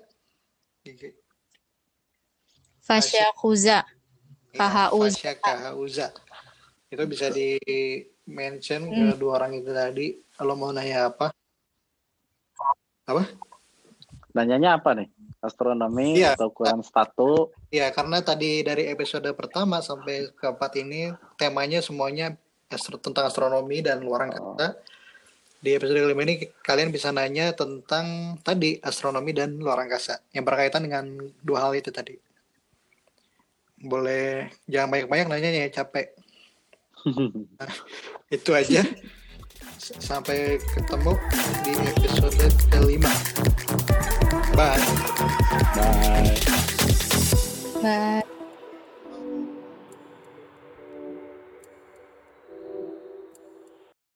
IG. 0.87 1.18
Fasya 2.79 3.35
Kuza. 3.35 3.83
Iya, 4.55 4.62
KHUza. 4.62 5.18
Fasya 5.18 5.33
KHUza. 5.42 6.07
Itu 6.88 7.05
bisa 7.05 7.29
di 7.35 7.59
mention 8.29 8.85
ke 8.87 9.17
dua 9.17 9.41
orang 9.41 9.57
itu 9.57 9.73
tadi. 9.73 10.07
Kalau 10.31 10.53
mau 10.53 10.69
nanya 10.69 11.09
apa? 11.09 11.33
Apa? 13.05 13.25
nanyanya 14.29 14.77
apa 14.77 14.93
nih 14.95 15.09
astronomi 15.41 16.14
Iya. 16.14 16.37
atau 16.37 16.53
ukuran 16.53 16.79
statu 16.79 17.51
Ya, 17.69 17.88
karena 17.91 18.21
tadi 18.21 18.61
dari 18.61 18.87
episode 18.87 19.27
pertama 19.33 19.81
sampai 19.81 20.31
keempat 20.33 20.77
ini 20.77 21.09
temanya 21.35 21.81
semuanya 21.81 22.37
astro- 22.69 23.01
tentang 23.01 23.27
astronomi 23.27 23.81
dan 23.81 23.99
luar 23.99 24.25
angkasa. 24.25 24.76
Di 25.59 25.74
episode 25.74 25.99
kelima 25.99 26.22
ini 26.22 26.39
kalian 26.61 26.89
bisa 26.89 27.11
nanya 27.11 27.51
tentang 27.51 28.39
tadi 28.41 28.79
astronomi 28.79 29.33
dan 29.33 29.59
luar 29.59 29.83
angkasa 29.83 30.22
yang 30.31 30.47
berkaitan 30.47 30.87
dengan 30.87 31.09
dua 31.43 31.66
hal 31.66 31.74
itu 31.74 31.89
tadi. 31.91 32.14
Boleh 33.76 34.53
jangan 34.64 34.89
banyak-banyak 34.93 35.26
nanya 35.26 35.51
ya 35.51 35.68
capek. 35.72 36.14
Itu 38.29 38.53
aja. 38.53 38.85
Sampai 39.81 40.61
ketemu 40.61 41.16
di 41.64 41.72
episode 41.81 42.45
kelima. 42.68 43.12
Bye. 44.53 44.76
bye 45.81 46.37
Bye. 47.81 48.38